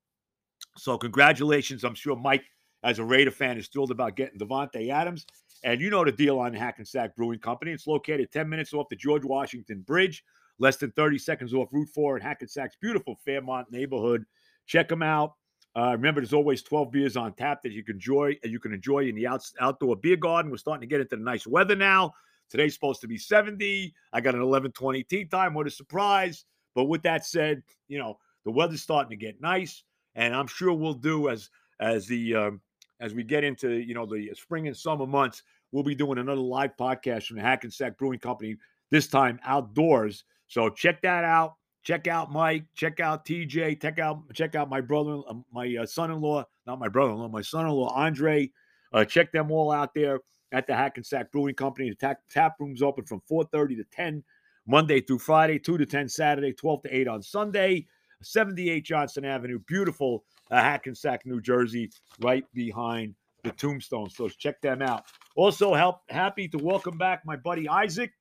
So 0.76 0.98
congratulations. 0.98 1.84
I'm 1.84 1.94
sure 1.94 2.16
Mike, 2.16 2.44
as 2.82 2.98
a 2.98 3.04
Raider 3.04 3.30
fan, 3.30 3.58
is 3.58 3.68
thrilled 3.68 3.90
about 3.90 4.16
getting 4.16 4.38
Davante 4.38 4.90
Adams. 4.90 5.26
And 5.64 5.80
you 5.80 5.90
know 5.90 6.04
the 6.04 6.12
deal 6.12 6.38
on 6.38 6.52
the 6.52 6.58
Hackensack 6.58 7.16
Brewing 7.16 7.38
Company. 7.38 7.72
It's 7.72 7.86
located 7.86 8.30
10 8.30 8.48
minutes 8.48 8.74
off 8.74 8.88
the 8.88 8.96
George 8.96 9.24
Washington 9.24 9.80
Bridge, 9.80 10.22
less 10.58 10.76
than 10.76 10.92
30 10.92 11.18
seconds 11.18 11.54
off 11.54 11.68
Route 11.72 11.88
4 11.94 12.18
in 12.18 12.22
Hackensack's 12.22 12.76
beautiful 12.80 13.16
Fairmount 13.24 13.72
neighborhood. 13.72 14.24
Check 14.66 14.88
them 14.88 15.02
out. 15.02 15.32
Uh, 15.74 15.92
remember, 15.92 16.20
there's 16.20 16.32
always 16.32 16.62
12 16.62 16.90
beers 16.90 17.16
on 17.16 17.34
tap 17.34 17.62
that 17.62 17.72
you 17.72 17.82
can 17.82 17.96
enjoy. 17.96 18.34
You 18.44 18.58
can 18.58 18.72
enjoy 18.72 19.08
in 19.08 19.14
the 19.14 19.26
out, 19.26 19.42
outdoor 19.60 19.96
beer 19.96 20.16
garden. 20.16 20.50
We're 20.50 20.56
starting 20.56 20.80
to 20.80 20.86
get 20.86 21.00
into 21.00 21.16
the 21.16 21.22
nice 21.22 21.46
weather 21.46 21.76
now. 21.76 22.14
Today's 22.48 22.74
supposed 22.74 23.00
to 23.00 23.08
be 23.08 23.18
70. 23.18 23.92
I 24.12 24.20
got 24.20 24.34
an 24.34 24.40
11:20 24.40 25.06
tea 25.08 25.24
time. 25.24 25.54
What 25.54 25.66
a 25.66 25.70
surprise! 25.70 26.44
But 26.74 26.84
with 26.84 27.02
that 27.02 27.24
said, 27.24 27.62
you 27.88 27.98
know 27.98 28.18
the 28.44 28.50
weather's 28.50 28.82
starting 28.82 29.10
to 29.10 29.16
get 29.16 29.40
nice, 29.40 29.82
and 30.14 30.34
I'm 30.34 30.46
sure 30.46 30.72
we'll 30.72 30.94
do 30.94 31.28
as 31.28 31.50
as 31.80 32.06
the 32.06 32.34
um, 32.34 32.60
as 33.00 33.14
we 33.14 33.24
get 33.24 33.44
into 33.44 33.70
you 33.70 33.94
know 33.94 34.06
the 34.06 34.32
spring 34.34 34.66
and 34.68 34.76
summer 34.76 35.06
months. 35.06 35.42
We'll 35.72 35.82
be 35.82 35.96
doing 35.96 36.18
another 36.18 36.40
live 36.40 36.76
podcast 36.76 37.24
from 37.24 37.36
the 37.36 37.42
Hackensack 37.42 37.98
Brewing 37.98 38.20
Company. 38.20 38.56
This 38.90 39.08
time 39.08 39.40
outdoors. 39.44 40.24
So 40.46 40.70
check 40.70 41.02
that 41.02 41.24
out. 41.24 41.54
Check 41.82 42.06
out 42.06 42.30
Mike. 42.30 42.64
Check 42.74 43.00
out 43.00 43.24
TJ. 43.24 43.80
Check 43.82 43.98
out 43.98 44.22
check 44.32 44.54
out 44.54 44.70
my 44.70 44.80
brother, 44.80 45.20
uh, 45.28 45.34
my 45.52 45.76
uh, 45.80 45.86
son-in-law, 45.86 46.44
not 46.66 46.78
my 46.78 46.88
brother-in-law, 46.88 47.28
my 47.28 47.42
son-in-law 47.42 47.88
Andre. 47.94 48.50
Uh, 48.92 49.04
check 49.04 49.32
them 49.32 49.50
all 49.50 49.72
out 49.72 49.92
there 49.94 50.20
at 50.52 50.66
the 50.66 50.74
Hackensack 50.74 51.32
Brewing 51.32 51.54
Company. 51.54 51.90
The 51.90 51.96
tap, 51.96 52.20
tap 52.30 52.54
room's 52.58 52.82
open 52.82 53.04
from 53.04 53.20
4.30 53.30 53.76
to 53.76 53.84
10 53.92 54.24
Monday 54.66 55.00
through 55.00 55.18
Friday, 55.18 55.58
2 55.58 55.78
to 55.78 55.86
10 55.86 56.08
Saturday, 56.08 56.52
12 56.52 56.82
to 56.82 56.96
8 56.96 57.08
on 57.08 57.22
Sunday. 57.22 57.86
78 58.22 58.84
Johnson 58.84 59.24
Avenue, 59.24 59.58
beautiful 59.66 60.24
uh, 60.50 60.56
Hackensack, 60.56 61.26
New 61.26 61.40
Jersey, 61.40 61.90
right 62.20 62.44
behind 62.54 63.14
the 63.44 63.52
tombstone. 63.52 64.10
So 64.10 64.28
check 64.28 64.60
them 64.60 64.82
out. 64.82 65.04
Also, 65.36 65.74
help 65.74 66.00
happy 66.08 66.48
to 66.48 66.58
welcome 66.58 66.98
back 66.98 67.22
my 67.24 67.36
buddy 67.36 67.68
Isaac 67.68 68.12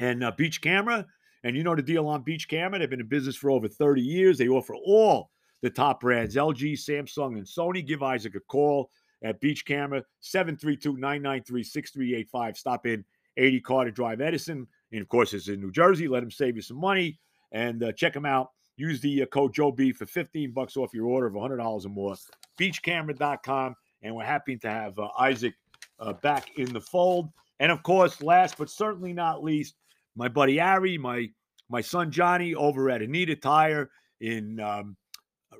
and 0.00 0.24
uh, 0.24 0.32
Beach 0.36 0.60
Camera. 0.60 1.06
And 1.44 1.56
you 1.56 1.62
know 1.62 1.76
the 1.76 1.82
deal 1.82 2.08
on 2.08 2.22
Beach 2.22 2.48
Camera. 2.48 2.78
They've 2.78 2.90
been 2.90 3.00
in 3.00 3.08
business 3.08 3.36
for 3.36 3.50
over 3.50 3.68
30 3.68 4.00
years. 4.00 4.38
They 4.38 4.48
offer 4.48 4.74
all 4.74 5.30
the 5.62 5.70
top 5.70 6.00
brands 6.00 6.34
LG, 6.34 6.72
Samsung, 6.72 7.36
and 7.36 7.46
Sony. 7.46 7.86
Give 7.86 8.02
Isaac 8.02 8.34
a 8.34 8.40
call 8.40 8.90
at 9.22 9.40
Beach 9.40 9.64
Camera, 9.64 10.02
732-993-6385. 10.22 12.56
Stop 12.56 12.86
in 12.86 13.04
80 13.36 13.60
Carter 13.60 13.90
Drive, 13.90 14.20
Edison. 14.20 14.66
And 14.92 15.00
of 15.00 15.08
course, 15.08 15.34
it's 15.34 15.48
in 15.48 15.60
New 15.60 15.72
Jersey. 15.72 16.08
Let 16.08 16.20
them 16.20 16.30
save 16.30 16.56
you 16.56 16.62
some 16.62 16.78
money 16.78 17.18
and 17.52 17.82
uh, 17.82 17.92
check 17.92 18.12
them 18.12 18.26
out. 18.26 18.50
Use 18.76 19.00
the 19.00 19.22
uh, 19.22 19.26
code 19.26 19.54
Joe 19.54 19.72
B 19.72 19.92
for 19.92 20.06
15 20.06 20.52
bucks 20.52 20.76
off 20.76 20.92
your 20.92 21.06
order 21.06 21.26
of 21.26 21.34
$100 21.34 21.84
or 21.84 21.88
more. 21.88 22.14
Beachcamera.com. 22.58 23.74
And 24.02 24.14
we're 24.14 24.24
happy 24.24 24.56
to 24.58 24.70
have 24.70 24.98
uh, 24.98 25.08
Isaac 25.18 25.54
uh, 25.98 26.12
back 26.14 26.58
in 26.58 26.72
the 26.72 26.80
fold. 26.80 27.30
And 27.58 27.72
of 27.72 27.82
course, 27.82 28.22
last 28.22 28.58
but 28.58 28.68
certainly 28.68 29.12
not 29.12 29.42
least, 29.42 29.74
my 30.14 30.28
buddy 30.28 30.60
Ari, 30.60 30.98
my 30.98 31.28
my 31.68 31.80
son 31.80 32.10
Johnny 32.10 32.54
over 32.54 32.90
at 32.90 33.02
Anita 33.02 33.34
Tire 33.34 33.90
in 34.20 34.60
um, 34.60 34.96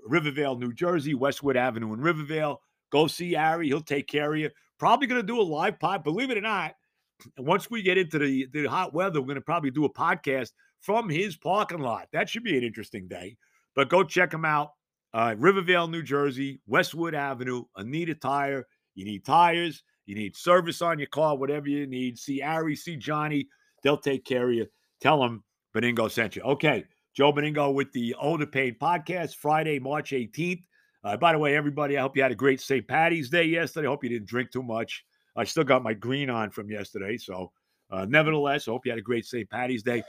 Rivervale, 0.06 0.56
New 0.56 0.72
Jersey, 0.72 1.14
Westwood 1.14 1.56
Avenue 1.56 1.92
in 1.94 2.00
Rivervale. 2.00 2.60
Go 2.90 3.06
see 3.06 3.34
Ari. 3.34 3.68
He'll 3.68 3.80
take 3.80 4.06
care 4.06 4.32
of 4.32 4.38
you. 4.38 4.50
Probably 4.78 5.06
going 5.06 5.20
to 5.20 5.26
do 5.26 5.40
a 5.40 5.42
live 5.42 5.78
pod. 5.78 6.04
Believe 6.04 6.30
it 6.30 6.38
or 6.38 6.42
not, 6.42 6.74
once 7.38 7.70
we 7.70 7.82
get 7.82 7.98
into 7.98 8.18
the, 8.18 8.46
the 8.52 8.66
hot 8.66 8.94
weather, 8.94 9.20
we're 9.20 9.26
going 9.26 9.36
to 9.36 9.40
probably 9.40 9.70
do 9.70 9.84
a 9.84 9.92
podcast 9.92 10.50
from 10.80 11.08
his 11.08 11.36
parking 11.36 11.80
lot. 11.80 12.08
That 12.12 12.28
should 12.28 12.44
be 12.44 12.56
an 12.56 12.64
interesting 12.64 13.08
day. 13.08 13.36
But 13.74 13.88
go 13.88 14.04
check 14.04 14.32
him 14.32 14.44
out. 14.44 14.70
Uh, 15.12 15.34
Rivervale, 15.38 15.88
New 15.88 16.02
Jersey, 16.02 16.60
Westwood 16.66 17.14
Avenue, 17.14 17.64
Anita 17.76 18.14
Tire. 18.14 18.66
You 18.94 19.04
need 19.04 19.24
tires, 19.24 19.82
you 20.06 20.14
need 20.14 20.36
service 20.36 20.82
on 20.82 20.98
your 20.98 21.08
car, 21.08 21.36
whatever 21.36 21.68
you 21.68 21.86
need. 21.86 22.18
See 22.18 22.42
Ari, 22.42 22.76
see 22.76 22.96
Johnny. 22.96 23.48
They'll 23.82 23.98
take 23.98 24.24
care 24.24 24.48
of 24.48 24.54
you. 24.54 24.66
Tell 25.00 25.20
them 25.20 25.44
Benigno 25.74 26.10
sent 26.10 26.36
you. 26.36 26.42
Okay. 26.42 26.84
Joe 27.14 27.32
Benigno 27.32 27.72
with 27.72 27.92
the 27.92 28.14
Older 28.20 28.46
Pain 28.46 28.76
podcast, 28.80 29.36
Friday, 29.36 29.78
March 29.78 30.10
18th. 30.10 30.62
Uh, 31.06 31.16
by 31.16 31.30
the 31.30 31.38
way, 31.38 31.54
everybody, 31.54 31.96
I 31.96 32.00
hope 32.00 32.16
you 32.16 32.22
had 32.24 32.32
a 32.32 32.34
great 32.34 32.60
St. 32.60 32.84
Patty's 32.84 33.30
Day 33.30 33.44
yesterday. 33.44 33.86
I 33.86 33.90
hope 33.90 34.02
you 34.02 34.10
didn't 34.10 34.26
drink 34.26 34.50
too 34.50 34.64
much. 34.64 35.04
I 35.36 35.44
still 35.44 35.62
got 35.62 35.84
my 35.84 35.94
green 35.94 36.28
on 36.28 36.50
from 36.50 36.68
yesterday. 36.68 37.16
So, 37.16 37.52
uh, 37.92 38.06
nevertheless, 38.06 38.66
I 38.66 38.72
hope 38.72 38.84
you 38.84 38.90
had 38.90 38.98
a 38.98 39.02
great 39.02 39.24
St. 39.24 39.48
Patty's 39.48 39.84
Day. 39.84 40.02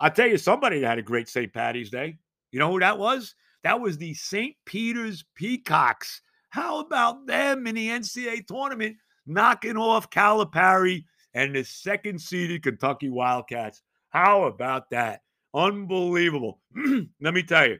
I'll 0.00 0.10
tell 0.10 0.26
you, 0.26 0.36
somebody 0.36 0.82
had 0.82 0.98
a 0.98 1.02
great 1.02 1.28
St. 1.28 1.52
Patty's 1.52 1.88
Day. 1.88 2.18
You 2.50 2.58
know 2.58 2.68
who 2.68 2.80
that 2.80 2.98
was? 2.98 3.36
That 3.62 3.80
was 3.80 3.96
the 3.96 4.12
St. 4.14 4.56
Peter's 4.66 5.24
Peacocks. 5.36 6.20
How 6.50 6.80
about 6.80 7.28
them 7.28 7.68
in 7.68 7.76
the 7.76 7.90
NCAA 7.90 8.44
tournament 8.48 8.96
knocking 9.26 9.76
off 9.76 10.10
Calipari 10.10 11.04
and 11.34 11.54
the 11.54 11.62
second 11.62 12.20
seeded 12.20 12.64
Kentucky 12.64 13.08
Wildcats? 13.08 13.82
How 14.10 14.46
about 14.46 14.90
that? 14.90 15.20
Unbelievable. 15.54 16.60
Let 17.20 17.34
me 17.34 17.44
tell 17.44 17.68
you, 17.68 17.78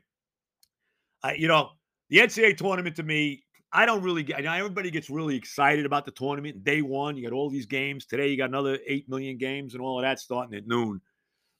I, 1.20 1.34
you 1.34 1.48
know, 1.48 1.70
the 2.10 2.18
NCAA 2.18 2.56
tournament 2.56 2.96
to 2.96 3.02
me, 3.02 3.44
I 3.72 3.86
don't 3.86 4.02
really 4.02 4.22
get. 4.22 4.44
Everybody 4.44 4.90
gets 4.90 5.10
really 5.10 5.36
excited 5.36 5.84
about 5.84 6.04
the 6.04 6.12
tournament. 6.12 6.62
Day 6.62 6.80
one, 6.80 7.16
you 7.16 7.24
got 7.24 7.34
all 7.34 7.50
these 7.50 7.66
games. 7.66 8.06
Today, 8.06 8.28
you 8.28 8.36
got 8.36 8.48
another 8.48 8.78
eight 8.86 9.08
million 9.08 9.36
games 9.36 9.74
and 9.74 9.82
all 9.82 9.98
of 9.98 10.04
that 10.04 10.20
starting 10.20 10.56
at 10.56 10.66
noon. 10.66 11.00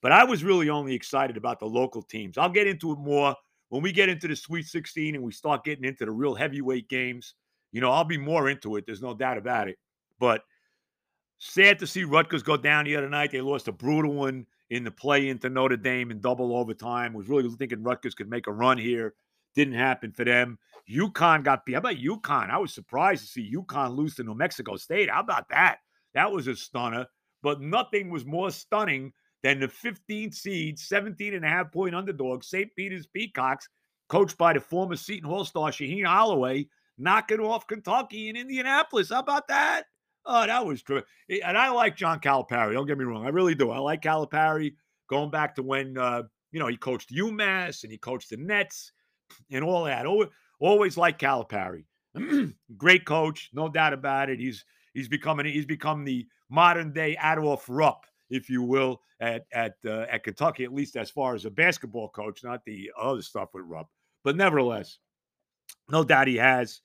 But 0.00 0.12
I 0.12 0.22
was 0.22 0.44
really 0.44 0.68
only 0.68 0.94
excited 0.94 1.36
about 1.36 1.58
the 1.58 1.66
local 1.66 2.02
teams. 2.02 2.38
I'll 2.38 2.50
get 2.50 2.66
into 2.66 2.92
it 2.92 2.98
more 2.98 3.34
when 3.70 3.82
we 3.82 3.90
get 3.90 4.08
into 4.08 4.28
the 4.28 4.36
Sweet 4.36 4.66
16 4.66 5.16
and 5.16 5.24
we 5.24 5.32
start 5.32 5.64
getting 5.64 5.84
into 5.84 6.04
the 6.04 6.12
real 6.12 6.34
heavyweight 6.34 6.88
games. 6.88 7.34
You 7.72 7.80
know, 7.80 7.90
I'll 7.90 8.04
be 8.04 8.18
more 8.18 8.48
into 8.48 8.76
it. 8.76 8.84
There's 8.86 9.02
no 9.02 9.14
doubt 9.14 9.38
about 9.38 9.68
it. 9.68 9.76
But 10.20 10.42
sad 11.38 11.80
to 11.80 11.86
see 11.86 12.04
Rutgers 12.04 12.44
go 12.44 12.56
down 12.56 12.84
the 12.84 12.96
other 12.96 13.08
night. 13.08 13.32
They 13.32 13.40
lost 13.40 13.66
a 13.66 13.72
brutal 13.72 14.12
one 14.12 14.46
in 14.70 14.84
the 14.84 14.90
play 14.90 15.28
into 15.28 15.50
Notre 15.50 15.76
Dame 15.76 16.12
in 16.12 16.20
double 16.20 16.54
overtime. 16.54 17.12
Was 17.12 17.28
really 17.28 17.48
thinking 17.50 17.82
Rutgers 17.82 18.14
could 18.14 18.30
make 18.30 18.46
a 18.46 18.52
run 18.52 18.78
here. 18.78 19.14
Didn't 19.54 19.74
happen 19.74 20.12
for 20.12 20.24
them. 20.24 20.58
UConn 20.90 21.44
got 21.44 21.64
beat. 21.64 21.72
How 21.74 21.78
about 21.78 21.96
UConn? 21.96 22.50
I 22.50 22.58
was 22.58 22.74
surprised 22.74 23.22
to 23.22 23.28
see 23.28 23.54
UConn 23.54 23.96
lose 23.96 24.16
to 24.16 24.24
New 24.24 24.34
Mexico 24.34 24.76
State. 24.76 25.10
How 25.10 25.20
about 25.20 25.48
that? 25.50 25.78
That 26.14 26.30
was 26.30 26.46
a 26.46 26.56
stunner. 26.56 27.06
But 27.42 27.60
nothing 27.60 28.10
was 28.10 28.24
more 28.24 28.50
stunning 28.50 29.12
than 29.42 29.60
the 29.60 29.68
15th 29.68 30.34
seed, 30.34 30.78
17 30.78 31.34
and 31.34 31.44
a 31.44 31.48
half 31.48 31.70
point 31.70 31.94
underdog, 31.94 32.42
St. 32.42 32.74
Peter's 32.74 33.06
Peacocks, 33.06 33.68
coached 34.08 34.38
by 34.38 34.54
the 34.54 34.60
former 34.60 34.96
Seton 34.96 35.28
Hall 35.28 35.44
star 35.44 35.70
Shaheen 35.70 36.06
Holloway, 36.06 36.66
knocking 36.96 37.40
off 37.40 37.66
Kentucky 37.66 38.30
in 38.30 38.36
Indianapolis. 38.36 39.10
How 39.10 39.20
about 39.20 39.48
that? 39.48 39.84
Oh, 40.24 40.46
that 40.46 40.64
was 40.64 40.82
true. 40.82 41.02
And 41.28 41.58
I 41.58 41.68
like 41.70 41.96
John 41.96 42.20
Calipari. 42.20 42.72
Don't 42.72 42.86
get 42.86 42.96
me 42.96 43.04
wrong. 43.04 43.26
I 43.26 43.28
really 43.28 43.54
do. 43.54 43.70
I 43.70 43.78
like 43.78 44.00
Calipari 44.00 44.74
going 45.08 45.30
back 45.30 45.54
to 45.56 45.62
when, 45.62 45.98
uh, 45.98 46.22
you 46.50 46.58
know, 46.58 46.66
he 46.66 46.78
coached 46.78 47.14
UMass 47.14 47.82
and 47.82 47.92
he 47.92 47.98
coached 47.98 48.30
the 48.30 48.38
Nets 48.38 48.92
and 49.50 49.64
all 49.64 49.84
that. 49.84 50.06
Always, 50.06 50.28
always 50.60 50.96
like 50.96 51.18
Calipari. 51.18 51.84
Great 52.76 53.04
coach, 53.04 53.50
no 53.52 53.68
doubt 53.68 53.92
about 53.92 54.30
it. 54.30 54.38
He's 54.38 54.64
he's 54.92 55.08
becoming 55.08 55.46
he's 55.46 55.66
become 55.66 56.04
the 56.04 56.26
modern 56.50 56.92
day 56.92 57.16
Adolph 57.22 57.66
Rupp, 57.68 58.06
if 58.30 58.48
you 58.48 58.62
will, 58.62 59.00
at 59.20 59.46
at 59.52 59.74
uh, 59.84 60.06
at 60.10 60.24
Kentucky, 60.24 60.64
at 60.64 60.72
least 60.72 60.96
as 60.96 61.10
far 61.10 61.34
as 61.34 61.44
a 61.44 61.50
basketball 61.50 62.08
coach, 62.08 62.44
not 62.44 62.64
the 62.64 62.90
other 63.00 63.22
stuff 63.22 63.50
with 63.54 63.64
Rupp. 63.66 63.88
But 64.22 64.36
nevertheless, 64.36 64.98
no 65.90 66.04
doubt 66.04 66.28
he 66.28 66.36
has. 66.36 66.80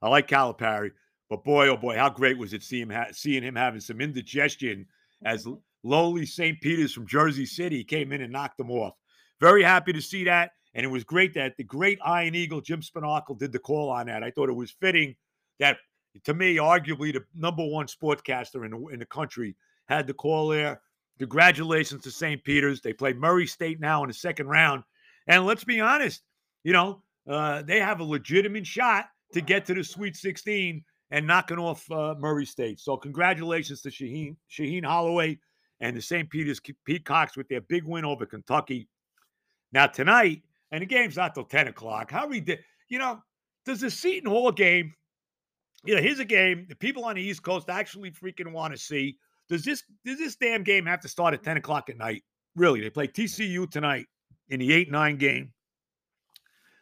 I 0.00 0.08
like 0.08 0.28
Calipari, 0.28 0.90
but 1.30 1.44
boy, 1.44 1.68
oh 1.68 1.76
boy, 1.76 1.96
how 1.96 2.10
great 2.10 2.36
was 2.36 2.52
it 2.52 2.62
seeing 2.62 2.84
him 2.84 2.90
ha- 2.90 3.12
seeing 3.12 3.42
him 3.42 3.54
having 3.54 3.80
some 3.80 4.00
indigestion 4.00 4.86
as 5.24 5.46
lowly 5.84 6.26
St. 6.26 6.60
Peter's 6.60 6.92
from 6.92 7.06
Jersey 7.06 7.46
City 7.46 7.84
came 7.84 8.12
in 8.12 8.22
and 8.22 8.32
knocked 8.32 8.58
him 8.58 8.70
off. 8.70 8.94
Very 9.40 9.62
happy 9.62 9.92
to 9.92 10.00
see 10.00 10.24
that. 10.24 10.52
And 10.74 10.84
it 10.84 10.88
was 10.88 11.04
great 11.04 11.34
that 11.34 11.56
the 11.56 11.64
great 11.64 11.98
Ian 12.06 12.34
Eagle, 12.34 12.60
Jim 12.60 12.80
Spanarkel, 12.80 13.38
did 13.38 13.52
the 13.52 13.58
call 13.58 13.90
on 13.90 14.06
that. 14.06 14.22
I 14.22 14.30
thought 14.30 14.48
it 14.48 14.54
was 14.54 14.70
fitting 14.70 15.14
that, 15.58 15.76
to 16.24 16.34
me, 16.34 16.56
arguably 16.56 17.12
the 17.12 17.24
number 17.34 17.64
one 17.64 17.86
sportscaster 17.86 18.64
in 18.64 18.70
the, 18.70 18.86
in 18.88 18.98
the 18.98 19.06
country 19.06 19.54
had 19.88 20.06
the 20.06 20.14
call 20.14 20.48
there. 20.48 20.80
Congratulations 21.18 22.02
to 22.02 22.10
St. 22.10 22.42
Peter's. 22.42 22.80
They 22.80 22.92
play 22.92 23.12
Murray 23.12 23.46
State 23.46 23.80
now 23.80 24.02
in 24.02 24.08
the 24.08 24.14
second 24.14 24.46
round. 24.46 24.82
And 25.26 25.46
let's 25.46 25.64
be 25.64 25.80
honest, 25.80 26.22
you 26.64 26.72
know, 26.72 27.02
uh, 27.28 27.62
they 27.62 27.78
have 27.78 28.00
a 28.00 28.04
legitimate 28.04 28.66
shot 28.66 29.06
to 29.32 29.40
get 29.40 29.66
to 29.66 29.74
the 29.74 29.84
Sweet 29.84 30.16
16 30.16 30.82
and 31.10 31.26
knocking 31.26 31.58
off 31.58 31.88
uh, 31.90 32.14
Murray 32.18 32.46
State. 32.46 32.80
So 32.80 32.96
congratulations 32.96 33.82
to 33.82 33.90
Shaheen, 33.90 34.36
Shaheen 34.50 34.84
Holloway 34.84 35.38
and 35.80 35.96
the 35.96 36.02
St. 36.02 36.28
Peter's 36.30 36.60
Peacocks 36.84 37.36
with 37.36 37.48
their 37.48 37.60
big 37.60 37.84
win 37.84 38.04
over 38.04 38.24
Kentucky. 38.24 38.88
Now 39.72 39.86
tonight, 39.86 40.42
and 40.72 40.80
the 40.82 40.86
game's 40.86 41.16
not 41.16 41.34
till 41.34 41.44
10 41.44 41.68
o'clock. 41.68 42.10
How 42.10 42.26
we 42.26 42.40
did, 42.40 42.60
you 42.88 42.98
know, 42.98 43.22
does 43.64 43.80
the 43.80 43.90
Seton 43.90 44.28
Hall 44.28 44.50
game, 44.50 44.92
you 45.84 45.94
know, 45.94 46.02
here's 46.02 46.18
a 46.18 46.24
game 46.24 46.66
the 46.68 46.74
people 46.74 47.04
on 47.04 47.14
the 47.14 47.22
East 47.22 47.42
Coast 47.42 47.68
actually 47.68 48.10
freaking 48.10 48.52
want 48.52 48.72
to 48.72 48.78
see. 48.78 49.18
Does 49.48 49.64
this 49.64 49.84
does 50.04 50.18
this 50.18 50.36
damn 50.36 50.64
game 50.64 50.86
have 50.86 51.00
to 51.00 51.08
start 51.08 51.34
at 51.34 51.42
10 51.44 51.58
o'clock 51.58 51.90
at 51.90 51.98
night? 51.98 52.22
Really? 52.56 52.80
They 52.80 52.90
play 52.90 53.06
TCU 53.06 53.70
tonight 53.70 54.06
in 54.48 54.60
the 54.60 54.70
8-9 54.86 55.18
game. 55.18 55.52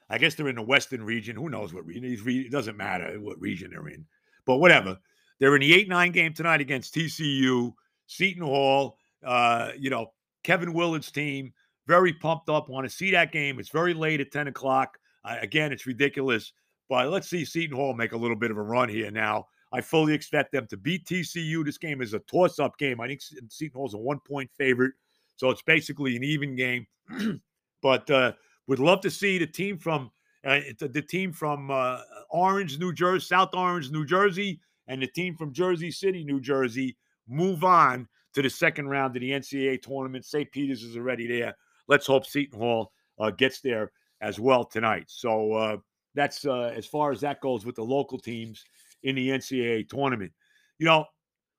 I 0.09 0.19
guess 0.19 0.35
they're 0.35 0.49
in 0.49 0.57
the 0.57 0.63
Western 0.63 1.05
region. 1.05 1.37
Who 1.37 1.49
knows 1.49 1.73
what 1.73 1.87
region? 1.87 2.05
It 2.05 2.51
doesn't 2.51 2.77
matter 2.77 3.19
what 3.21 3.41
region 3.41 3.71
they're 3.71 3.89
in. 3.89 4.05
But 4.45 4.57
whatever. 4.57 4.99
They're 5.39 5.55
in 5.55 5.61
the 5.61 5.87
8-9 5.87 6.13
game 6.13 6.35
tonight 6.35 6.61
against 6.61 6.95
TCU, 6.95 7.73
Seton 8.07 8.43
Hall, 8.43 8.99
uh, 9.25 9.71
you 9.79 9.89
know, 9.89 10.13
Kevin 10.43 10.73
Willard's 10.75 11.11
team. 11.11 11.53
Very 11.87 12.13
pumped 12.13 12.49
up. 12.49 12.69
Want 12.69 12.89
to 12.89 12.95
see 12.95 13.11
that 13.13 13.33
game. 13.33 13.59
It's 13.59 13.71
very 13.71 13.95
late 13.95 14.21
at 14.21 14.31
10 14.31 14.49
o'clock. 14.49 14.99
Uh, 15.25 15.37
again, 15.41 15.73
it's 15.73 15.87
ridiculous. 15.87 16.53
But 16.89 17.09
let's 17.09 17.29
see 17.29 17.45
Seton 17.45 17.77
Hall 17.77 17.95
make 17.95 18.13
a 18.13 18.17
little 18.17 18.37
bit 18.37 18.51
of 18.51 18.57
a 18.57 18.63
run 18.63 18.89
here 18.89 19.11
now. 19.11 19.47
I 19.73 19.81
fully 19.81 20.13
expect 20.13 20.53
them 20.53 20.67
to 20.69 20.77
beat 20.77 21.07
TCU. 21.07 21.65
This 21.65 21.79
game 21.79 22.03
is 22.03 22.15
a 22.15 22.19
toss 22.21 22.59
up 22.59 22.77
game. 22.79 23.01
I 23.01 23.07
think 23.07 23.21
Seton 23.49 23.73
Hall's 23.75 23.95
a 23.95 23.99
one 23.99 24.19
point 24.27 24.51
favorite. 24.59 24.93
So 25.37 25.51
it's 25.51 25.63
basically 25.63 26.17
an 26.17 26.25
even 26.25 26.57
game. 26.57 26.87
but 27.83 28.11
uh, 28.11 28.33
would 28.67 28.81
love 28.81 29.01
to 29.03 29.11
see 29.11 29.39
the 29.39 29.47
team 29.47 29.79
from 29.79 30.11
uh, 30.45 30.61
the 30.81 31.03
team 31.03 31.33
from 31.33 31.71
uh, 31.71 32.01
Orange, 32.31 32.79
New 32.79 32.93
Jersey, 32.93 33.27
South 33.27 33.55
Orange, 33.55 33.91
New 33.91 34.07
Jersey, 34.07 34.61
and 34.89 35.03
the 35.03 35.07
team 35.07 35.37
from 35.37 35.53
Jersey 35.53 35.91
City, 35.91 36.25
New 36.25 36.41
Jersey, 36.41 36.97
move 37.29 37.63
on 37.63 38.09
to 38.35 38.43
the 38.43 38.51
second 38.51 38.89
round 38.89 39.15
of 39.15 39.21
the 39.21 39.31
NCAA 39.31 39.83
tournament. 39.83 40.25
St. 40.25 40.51
Peter's 40.51 40.83
is 40.83 40.97
already 40.97 41.27
there 41.27 41.55
let's 41.91 42.07
hope 42.07 42.25
Seton 42.25 42.59
Hall 42.59 42.93
uh, 43.19 43.31
gets 43.31 43.61
there 43.61 43.93
as 44.23 44.41
well 44.41 44.65
tonight. 44.65 45.05
So 45.09 45.53
uh, 45.53 45.77
that's 46.15 46.47
uh, 46.47 46.73
as 46.75 46.87
far 46.87 47.13
as 47.13 47.21
that 47.21 47.41
goes 47.41 47.67
with 47.67 47.75
the 47.75 47.85
local 47.85 48.19
teams 48.19 48.65
in 49.03 49.17
the 49.17 49.29
NCAA 49.29 49.89
tournament. 49.89 50.33
You 50.79 50.87
know, 50.87 51.01
a 51.01 51.07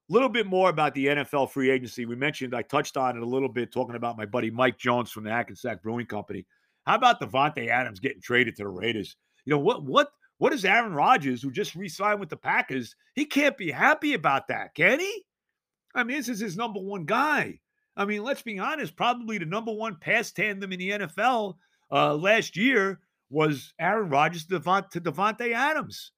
little 0.09 0.29
bit 0.29 0.47
more 0.47 0.69
about 0.69 0.95
the 0.95 1.07
NFL 1.07 1.51
free 1.51 1.69
agency. 1.69 2.05
We 2.05 2.15
mentioned, 2.15 2.55
I 2.55 2.63
touched 2.63 2.97
on 2.97 3.17
it 3.17 3.21
a 3.21 3.25
little 3.25 3.49
bit, 3.49 3.71
talking 3.71 3.95
about 3.95 4.17
my 4.17 4.25
buddy 4.25 4.49
Mike 4.49 4.79
Jones 4.79 5.11
from 5.11 5.25
the 5.25 5.29
Hackensack 5.29 5.83
Brewing 5.83 6.07
Company. 6.07 6.45
How 6.85 6.95
about 6.95 7.21
Davante 7.21 7.67
Adams 7.67 7.99
getting 7.99 8.21
traded 8.21 8.55
to 8.55 8.63
the 8.63 8.69
Raiders? 8.69 9.15
You 9.45 9.51
know 9.51 9.59
what? 9.59 9.83
What? 9.83 10.09
What 10.39 10.53
is 10.53 10.65
Aaron 10.65 10.93
Rodgers, 10.93 11.43
who 11.43 11.51
just 11.51 11.75
re-signed 11.75 12.19
with 12.19 12.29
the 12.29 12.37
Packers? 12.37 12.95
He 13.13 13.25
can't 13.25 13.55
be 13.55 13.69
happy 13.69 14.15
about 14.15 14.47
that, 14.47 14.73
can 14.73 14.99
he? 14.99 15.23
I 15.93 16.03
mean, 16.03 16.17
this 16.17 16.29
is 16.29 16.39
his 16.39 16.57
number 16.57 16.79
one 16.79 17.05
guy. 17.05 17.59
I 17.95 18.05
mean, 18.05 18.23
let's 18.23 18.41
be 18.41 18.57
honest, 18.59 18.95
probably 18.95 19.37
the 19.37 19.45
number 19.45 19.71
one 19.73 19.97
pass 19.99 20.31
tandem 20.31 20.71
in 20.71 20.79
the 20.79 20.89
NFL 20.91 21.55
uh, 21.91 22.15
last 22.15 22.55
year 22.55 22.99
was 23.29 23.73
Aaron 23.79 24.09
Rodgers 24.09 24.45
to, 24.45 24.59
Davante 24.59 25.53
Adams. 25.53 26.11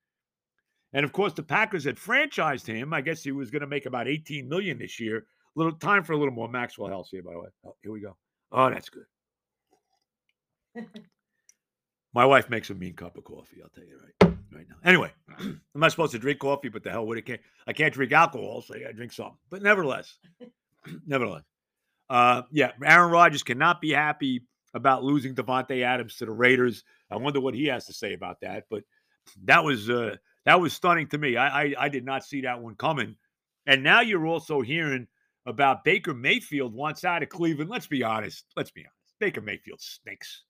And 0.93 1.03
of 1.03 1.11
course, 1.11 1.33
the 1.33 1.43
Packers 1.43 1.83
had 1.85 1.97
franchised 1.97 2.67
him. 2.67 2.93
I 2.93 3.01
guess 3.01 3.23
he 3.23 3.31
was 3.31 3.49
going 3.49 3.61
to 3.61 3.67
make 3.67 3.85
about 3.85 4.07
18 4.07 4.47
million 4.47 4.77
this 4.77 4.99
year. 4.99 5.17
A 5.17 5.23
little 5.55 5.73
time 5.73 6.03
for 6.03 6.13
a 6.13 6.17
little 6.17 6.33
more 6.33 6.47
Maxwell 6.47 6.89
House 6.89 7.09
here, 7.09 7.23
by 7.23 7.33
the 7.33 7.39
way. 7.39 7.47
Oh, 7.65 7.75
here 7.81 7.91
we 7.91 8.01
go. 8.01 8.15
Oh, 8.51 8.69
that's 8.69 8.89
good. 8.89 9.05
My 12.13 12.25
wife 12.25 12.49
makes 12.49 12.69
a 12.69 12.75
mean 12.75 12.93
cup 12.93 13.17
of 13.17 13.23
coffee. 13.23 13.57
I'll 13.63 13.69
tell 13.69 13.83
you 13.83 13.99
right 13.99 14.33
right 14.53 14.65
now. 14.69 14.75
Anyway, 14.85 15.11
I'm 15.39 15.61
not 15.75 15.91
supposed 15.91 16.11
to 16.13 16.19
drink 16.19 16.39
coffee, 16.39 16.69
but 16.69 16.83
the 16.83 16.91
hell 16.91 17.05
with 17.05 17.17
it. 17.17 17.25
Can't, 17.25 17.41
I 17.67 17.73
can't 17.73 17.93
drink 17.93 18.11
alcohol, 18.11 18.61
so 18.61 18.75
I 18.75 18.91
drink 18.91 19.11
something. 19.11 19.37
But 19.49 19.61
nevertheless, 19.61 20.17
nevertheless, 21.07 21.43
uh, 22.09 22.43
yeah, 22.51 22.71
Aaron 22.83 23.11
Rodgers 23.11 23.43
cannot 23.43 23.81
be 23.81 23.91
happy 23.91 24.43
about 24.73 25.03
losing 25.03 25.35
Davante 25.35 25.83
Adams 25.83 26.17
to 26.17 26.25
the 26.25 26.31
Raiders. 26.31 26.83
I 27.11 27.17
wonder 27.17 27.39
what 27.39 27.53
he 27.53 27.65
has 27.65 27.85
to 27.85 27.93
say 27.93 28.13
about 28.13 28.41
that. 28.41 28.65
But 28.69 28.83
that 29.45 29.63
was 29.63 29.89
uh, 29.89 30.15
that 30.45 30.59
was 30.59 30.73
stunning 30.73 31.07
to 31.07 31.17
me. 31.17 31.37
I, 31.37 31.63
I, 31.63 31.75
I 31.79 31.89
did 31.89 32.05
not 32.05 32.25
see 32.25 32.41
that 32.41 32.61
one 32.61 32.75
coming. 32.75 33.15
And 33.65 33.83
now 33.83 34.01
you're 34.01 34.27
also 34.27 34.61
hearing 34.61 35.07
about 35.45 35.83
Baker 35.83 36.13
Mayfield 36.13 36.73
wants 36.73 37.05
out 37.05 37.23
of 37.23 37.29
Cleveland. 37.29 37.69
Let's 37.69 37.87
be 37.87 38.03
honest. 38.03 38.45
Let's 38.55 38.71
be 38.71 38.81
honest. 38.81 39.15
Baker 39.19 39.41
Mayfield 39.41 39.79
stinks, 39.79 40.43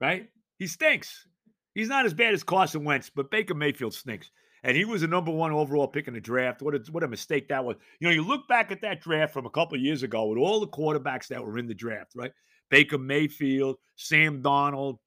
right? 0.00 0.28
He 0.58 0.66
stinks. 0.66 1.26
He's 1.74 1.88
not 1.88 2.04
as 2.04 2.14
bad 2.14 2.34
as 2.34 2.42
Carson 2.42 2.84
Wentz, 2.84 3.10
but 3.14 3.30
Baker 3.30 3.54
Mayfield 3.54 3.94
stinks. 3.94 4.30
And 4.64 4.76
he 4.76 4.84
was 4.84 5.00
the 5.00 5.08
number 5.08 5.32
one 5.32 5.50
overall 5.50 5.88
pick 5.88 6.06
in 6.06 6.14
the 6.14 6.20
draft. 6.20 6.62
What 6.62 6.74
a, 6.74 6.82
what 6.92 7.02
a 7.02 7.08
mistake 7.08 7.48
that 7.48 7.64
was. 7.64 7.76
You 7.98 8.08
know, 8.08 8.14
you 8.14 8.22
look 8.22 8.46
back 8.46 8.70
at 8.70 8.80
that 8.82 9.00
draft 9.00 9.32
from 9.32 9.44
a 9.44 9.50
couple 9.50 9.76
years 9.76 10.04
ago 10.04 10.26
with 10.26 10.38
all 10.38 10.60
the 10.60 10.68
quarterbacks 10.68 11.26
that 11.28 11.44
were 11.44 11.58
in 11.58 11.66
the 11.66 11.74
draft, 11.74 12.12
right? 12.14 12.32
Baker 12.70 12.98
Mayfield, 12.98 13.76
Sam 13.96 14.40
Donald, 14.40 14.98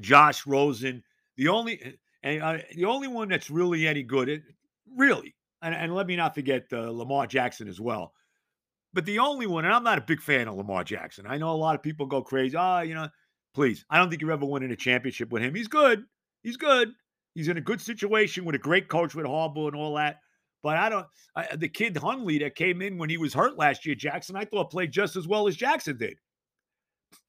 Josh 0.00 0.46
Rosen. 0.46 1.02
The 1.36 1.48
only 1.48 1.98
and 2.22 2.42
uh, 2.42 2.58
the 2.74 2.86
only 2.86 3.08
one 3.08 3.28
that's 3.28 3.50
really 3.50 3.86
any 3.86 4.02
good, 4.02 4.28
it, 4.28 4.42
really, 4.96 5.34
and, 5.62 5.74
and, 5.74 5.94
let 5.94 6.06
me 6.06 6.16
not 6.16 6.34
forget 6.34 6.64
uh, 6.72 6.90
Lamar 6.90 7.26
Jackson 7.26 7.68
as 7.68 7.80
well. 7.80 8.12
But 8.92 9.04
the 9.04 9.18
only 9.18 9.46
one, 9.46 9.64
and 9.64 9.74
I'm 9.74 9.84
not 9.84 9.98
a 9.98 10.02
big 10.02 10.20
fan 10.20 10.48
of 10.48 10.56
Lamar 10.56 10.84
Jackson. 10.84 11.26
I 11.26 11.36
know 11.36 11.50
a 11.50 11.56
lot 11.56 11.74
of 11.74 11.82
people 11.82 12.06
go 12.06 12.22
crazy. 12.22 12.56
Ah, 12.56 12.78
oh, 12.78 12.82
you 12.82 12.94
know, 12.94 13.08
please. 13.54 13.84
I 13.90 13.98
don't 13.98 14.08
think 14.08 14.22
you're 14.22 14.32
ever 14.32 14.46
winning 14.46 14.70
a 14.70 14.76
championship 14.76 15.30
with 15.30 15.42
him. 15.42 15.54
He's 15.54 15.68
good. 15.68 16.04
He's 16.42 16.56
good. 16.56 16.92
He's 17.34 17.48
in 17.48 17.56
a 17.56 17.62
good 17.62 17.80
situation 17.80 18.44
with 18.44 18.54
a 18.54 18.58
great 18.58 18.88
coach 18.88 19.14
with 19.14 19.26
Harbaugh 19.26 19.68
and 19.68 19.76
all 19.76 19.94
that. 19.96 20.20
But 20.62 20.76
I 20.78 20.88
don't. 20.88 21.06
I, 21.36 21.56
the 21.56 21.68
kid 21.68 21.96
Huntley 21.96 22.38
that 22.38 22.54
came 22.54 22.80
in 22.80 22.96
when 22.96 23.10
he 23.10 23.18
was 23.18 23.34
hurt 23.34 23.58
last 23.58 23.84
year, 23.84 23.94
Jackson, 23.94 24.36
I 24.36 24.44
thought 24.44 24.70
played 24.70 24.92
just 24.92 25.16
as 25.16 25.28
well 25.28 25.46
as 25.46 25.56
Jackson 25.56 25.98
did. 25.98 26.16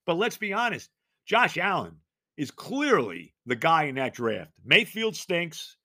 But 0.05 0.17
let's 0.17 0.37
be 0.37 0.53
honest, 0.53 0.89
Josh 1.25 1.57
Allen 1.57 1.97
is 2.37 2.51
clearly 2.51 3.33
the 3.45 3.55
guy 3.55 3.83
in 3.83 3.95
that 3.95 4.13
draft. 4.13 4.51
Mayfield 4.63 5.15
stinks. 5.15 5.77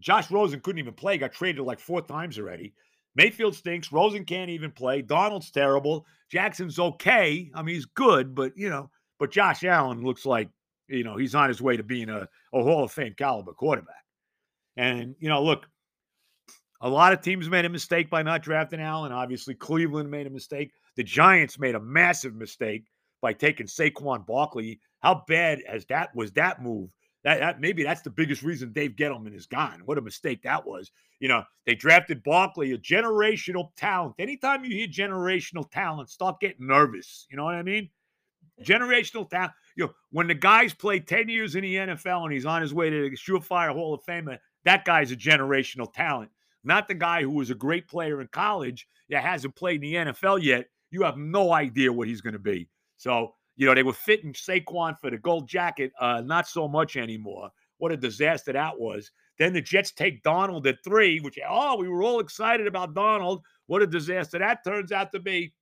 Josh 0.00 0.30
Rosen 0.30 0.60
couldn't 0.60 0.78
even 0.78 0.94
play, 0.94 1.18
got 1.18 1.32
traded 1.32 1.64
like 1.64 1.80
four 1.80 2.00
times 2.00 2.38
already. 2.38 2.72
Mayfield 3.14 3.54
stinks. 3.54 3.92
Rosen 3.92 4.24
can't 4.24 4.50
even 4.50 4.70
play. 4.70 5.02
Donald's 5.02 5.50
terrible. 5.50 6.06
Jackson's 6.30 6.78
okay. 6.78 7.50
I 7.54 7.62
mean, 7.62 7.74
he's 7.74 7.84
good, 7.84 8.34
but 8.34 8.52
you 8.56 8.70
know, 8.70 8.90
but 9.18 9.32
Josh 9.32 9.64
Allen 9.64 10.02
looks 10.02 10.24
like, 10.24 10.48
you 10.88 11.04
know, 11.04 11.16
he's 11.16 11.34
on 11.34 11.48
his 11.48 11.60
way 11.60 11.76
to 11.76 11.82
being 11.82 12.08
a, 12.08 12.28
a 12.52 12.62
Hall 12.62 12.84
of 12.84 12.92
Fame 12.92 13.14
caliber 13.16 13.52
quarterback. 13.52 14.04
And, 14.76 15.14
you 15.18 15.28
know, 15.28 15.42
look, 15.42 15.66
a 16.80 16.88
lot 16.88 17.12
of 17.12 17.20
teams 17.20 17.48
made 17.48 17.64
a 17.64 17.68
mistake 17.68 18.08
by 18.08 18.22
not 18.22 18.42
drafting 18.42 18.80
Allen. 18.80 19.12
Obviously, 19.12 19.54
Cleveland 19.54 20.10
made 20.10 20.26
a 20.26 20.30
mistake. 20.30 20.72
The 20.96 21.02
Giants 21.02 21.58
made 21.58 21.74
a 21.74 21.80
massive 21.80 22.34
mistake 22.34 22.84
by 23.20 23.32
taking 23.32 23.66
Saquon 23.66 24.26
Barkley. 24.26 24.80
How 25.00 25.24
bad 25.26 25.60
has 25.68 25.84
that 25.86 26.14
was 26.14 26.32
that 26.32 26.62
move? 26.62 26.90
That, 27.24 27.40
that 27.40 27.60
maybe 27.60 27.82
that's 27.82 28.02
the 28.02 28.10
biggest 28.10 28.42
reason 28.42 28.72
Dave 28.72 28.92
Gettleman 28.92 29.34
is 29.34 29.46
gone. 29.46 29.82
What 29.84 29.98
a 29.98 30.02
mistake 30.02 30.42
that 30.42 30.64
was. 30.64 30.92
You 31.18 31.28
know, 31.28 31.42
they 31.66 31.74
drafted 31.74 32.22
Barkley, 32.22 32.72
a 32.72 32.78
generational 32.78 33.70
talent. 33.76 34.14
Anytime 34.20 34.64
you 34.64 34.70
hear 34.70 34.86
generational 34.86 35.68
talent, 35.68 36.10
stop 36.10 36.40
getting 36.40 36.68
nervous. 36.68 37.26
You 37.28 37.36
know 37.36 37.44
what 37.44 37.56
I 37.56 37.62
mean? 37.62 37.90
Generational 38.62 39.28
talent. 39.28 39.52
You 39.78 39.84
know, 39.84 39.92
when 40.10 40.26
the 40.26 40.34
guy's 40.34 40.74
played 40.74 41.06
10 41.06 41.28
years 41.28 41.54
in 41.54 41.62
the 41.62 41.76
NFL 41.76 42.24
and 42.24 42.32
he's 42.32 42.44
on 42.44 42.60
his 42.60 42.74
way 42.74 42.90
to 42.90 43.08
the 43.08 43.16
surefire 43.16 43.72
Hall 43.72 43.94
of 43.94 44.02
Fame, 44.02 44.28
that 44.64 44.84
guy's 44.84 45.12
a 45.12 45.16
generational 45.16 45.90
talent. 45.92 46.30
Not 46.64 46.88
the 46.88 46.94
guy 46.94 47.22
who 47.22 47.30
was 47.30 47.50
a 47.50 47.54
great 47.54 47.86
player 47.86 48.20
in 48.20 48.26
college 48.26 48.88
that 49.08 49.22
hasn't 49.22 49.54
played 49.54 49.84
in 49.84 50.06
the 50.06 50.12
NFL 50.12 50.42
yet. 50.42 50.66
You 50.90 51.04
have 51.04 51.16
no 51.16 51.52
idea 51.52 51.92
what 51.92 52.08
he's 52.08 52.20
going 52.20 52.32
to 52.32 52.40
be. 52.40 52.68
So, 52.96 53.34
you 53.56 53.66
know, 53.66 53.74
they 53.74 53.84
were 53.84 53.92
fitting 53.92 54.32
Saquon 54.32 54.98
for 54.98 55.10
the 55.10 55.18
gold 55.18 55.48
jacket, 55.48 55.92
uh, 56.00 56.22
not 56.22 56.48
so 56.48 56.66
much 56.66 56.96
anymore. 56.96 57.50
What 57.76 57.92
a 57.92 57.96
disaster 57.96 58.52
that 58.52 58.80
was. 58.80 59.12
Then 59.38 59.52
the 59.52 59.62
Jets 59.62 59.92
take 59.92 60.24
Donald 60.24 60.66
at 60.66 60.82
three, 60.82 61.20
which, 61.20 61.38
oh, 61.48 61.76
we 61.76 61.88
were 61.88 62.02
all 62.02 62.18
excited 62.18 62.66
about 62.66 62.94
Donald. 62.94 63.44
What 63.68 63.82
a 63.82 63.86
disaster 63.86 64.40
that 64.40 64.64
turns 64.64 64.90
out 64.90 65.12
to 65.12 65.20
be. 65.20 65.54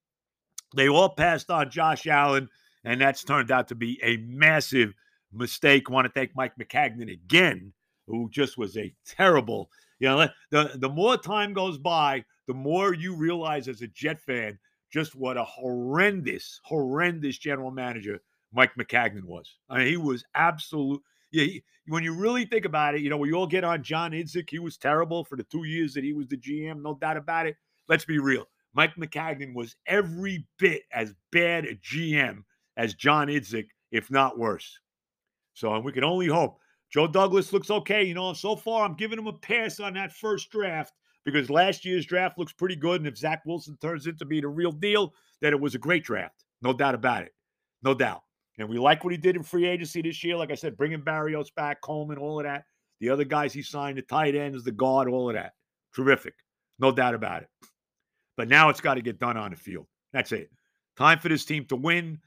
They 0.74 0.88
all 0.88 1.10
passed 1.10 1.50
on 1.50 1.70
Josh 1.70 2.06
Allen, 2.06 2.48
and 2.86 3.00
that's 3.00 3.24
turned 3.24 3.50
out 3.50 3.68
to 3.68 3.74
be 3.74 4.00
a 4.02 4.16
massive 4.18 4.94
mistake. 5.32 5.90
Want 5.90 6.06
to 6.06 6.12
thank 6.12 6.34
Mike 6.34 6.54
Maccagnan 6.58 7.12
again, 7.12 7.72
who 8.06 8.30
just 8.30 8.56
was 8.56 8.76
a 8.76 8.94
terrible. 9.04 9.68
You 9.98 10.08
know, 10.08 10.28
the 10.50 10.72
the 10.76 10.88
more 10.88 11.18
time 11.18 11.52
goes 11.52 11.76
by, 11.76 12.24
the 12.46 12.54
more 12.54 12.94
you 12.94 13.14
realize 13.14 13.68
as 13.68 13.82
a 13.82 13.88
Jet 13.88 14.20
fan 14.20 14.58
just 14.92 15.16
what 15.16 15.36
a 15.36 15.44
horrendous, 15.44 16.60
horrendous 16.64 17.38
general 17.38 17.70
manager 17.70 18.20
Mike 18.52 18.74
Maccagnan 18.78 19.24
was. 19.24 19.56
I 19.68 19.78
mean, 19.78 19.88
he 19.88 19.96
was 19.96 20.24
absolute. 20.34 21.02
Yeah, 21.32 21.44
he, 21.44 21.64
when 21.88 22.04
you 22.04 22.14
really 22.14 22.46
think 22.46 22.64
about 22.64 22.94
it, 22.94 23.00
you 23.00 23.10
know, 23.10 23.16
we 23.16 23.32
all 23.32 23.48
get 23.48 23.64
on 23.64 23.82
John 23.82 24.12
Idzik. 24.12 24.48
He 24.48 24.60
was 24.60 24.76
terrible 24.76 25.24
for 25.24 25.36
the 25.36 25.42
two 25.44 25.64
years 25.64 25.92
that 25.94 26.04
he 26.04 26.12
was 26.12 26.28
the 26.28 26.36
GM, 26.36 26.82
no 26.82 26.94
doubt 26.94 27.16
about 27.16 27.46
it. 27.46 27.56
Let's 27.88 28.04
be 28.04 28.18
real. 28.18 28.44
Mike 28.74 28.94
Maccagnan 28.94 29.54
was 29.54 29.74
every 29.86 30.46
bit 30.58 30.82
as 30.92 31.14
bad 31.32 31.64
a 31.64 31.74
GM 31.74 32.44
as 32.76 32.94
John 32.94 33.28
Idzik, 33.28 33.68
if 33.90 34.10
not 34.10 34.38
worse. 34.38 34.78
So 35.54 35.74
and 35.74 35.84
we 35.84 35.92
can 35.92 36.04
only 36.04 36.26
hope. 36.26 36.58
Joe 36.90 37.06
Douglas 37.06 37.52
looks 37.52 37.70
okay. 37.70 38.04
You 38.04 38.14
know, 38.14 38.32
so 38.32 38.56
far 38.56 38.84
I'm 38.84 38.94
giving 38.94 39.18
him 39.18 39.26
a 39.26 39.32
pass 39.32 39.80
on 39.80 39.94
that 39.94 40.12
first 40.12 40.50
draft 40.50 40.92
because 41.24 41.50
last 41.50 41.84
year's 41.84 42.06
draft 42.06 42.38
looks 42.38 42.52
pretty 42.52 42.76
good. 42.76 43.00
And 43.00 43.08
if 43.08 43.18
Zach 43.18 43.42
Wilson 43.44 43.76
turns 43.80 44.06
into 44.06 44.24
being 44.24 44.42
the 44.42 44.48
real 44.48 44.72
deal, 44.72 45.12
then 45.40 45.52
it 45.52 45.60
was 45.60 45.74
a 45.74 45.78
great 45.78 46.04
draft. 46.04 46.44
No 46.62 46.72
doubt 46.72 46.94
about 46.94 47.22
it. 47.22 47.32
No 47.82 47.94
doubt. 47.94 48.22
And 48.58 48.68
we 48.68 48.78
like 48.78 49.04
what 49.04 49.12
he 49.12 49.18
did 49.18 49.36
in 49.36 49.42
free 49.42 49.66
agency 49.66 50.00
this 50.00 50.24
year. 50.24 50.36
Like 50.36 50.50
I 50.50 50.54
said, 50.54 50.76
bringing 50.76 51.02
Berrios 51.02 51.54
back, 51.54 51.80
Coleman, 51.82 52.18
all 52.18 52.38
of 52.38 52.44
that. 52.44 52.64
The 53.00 53.10
other 53.10 53.24
guys 53.24 53.52
he 53.52 53.62
signed, 53.62 53.98
the 53.98 54.02
tight 54.02 54.34
ends, 54.34 54.64
the 54.64 54.72
guard, 54.72 55.08
all 55.08 55.28
of 55.28 55.34
that. 55.34 55.52
Terrific. 55.94 56.34
No 56.78 56.90
doubt 56.90 57.14
about 57.14 57.42
it. 57.42 57.48
But 58.36 58.48
now 58.48 58.68
it's 58.68 58.80
got 58.80 58.94
to 58.94 59.02
get 59.02 59.18
done 59.18 59.36
on 59.36 59.50
the 59.50 59.56
field. 59.56 59.86
That's 60.12 60.32
it. 60.32 60.50
Time 60.96 61.18
for 61.18 61.28
this 61.28 61.44
team 61.44 61.66
to 61.66 61.76
win. 61.76 62.18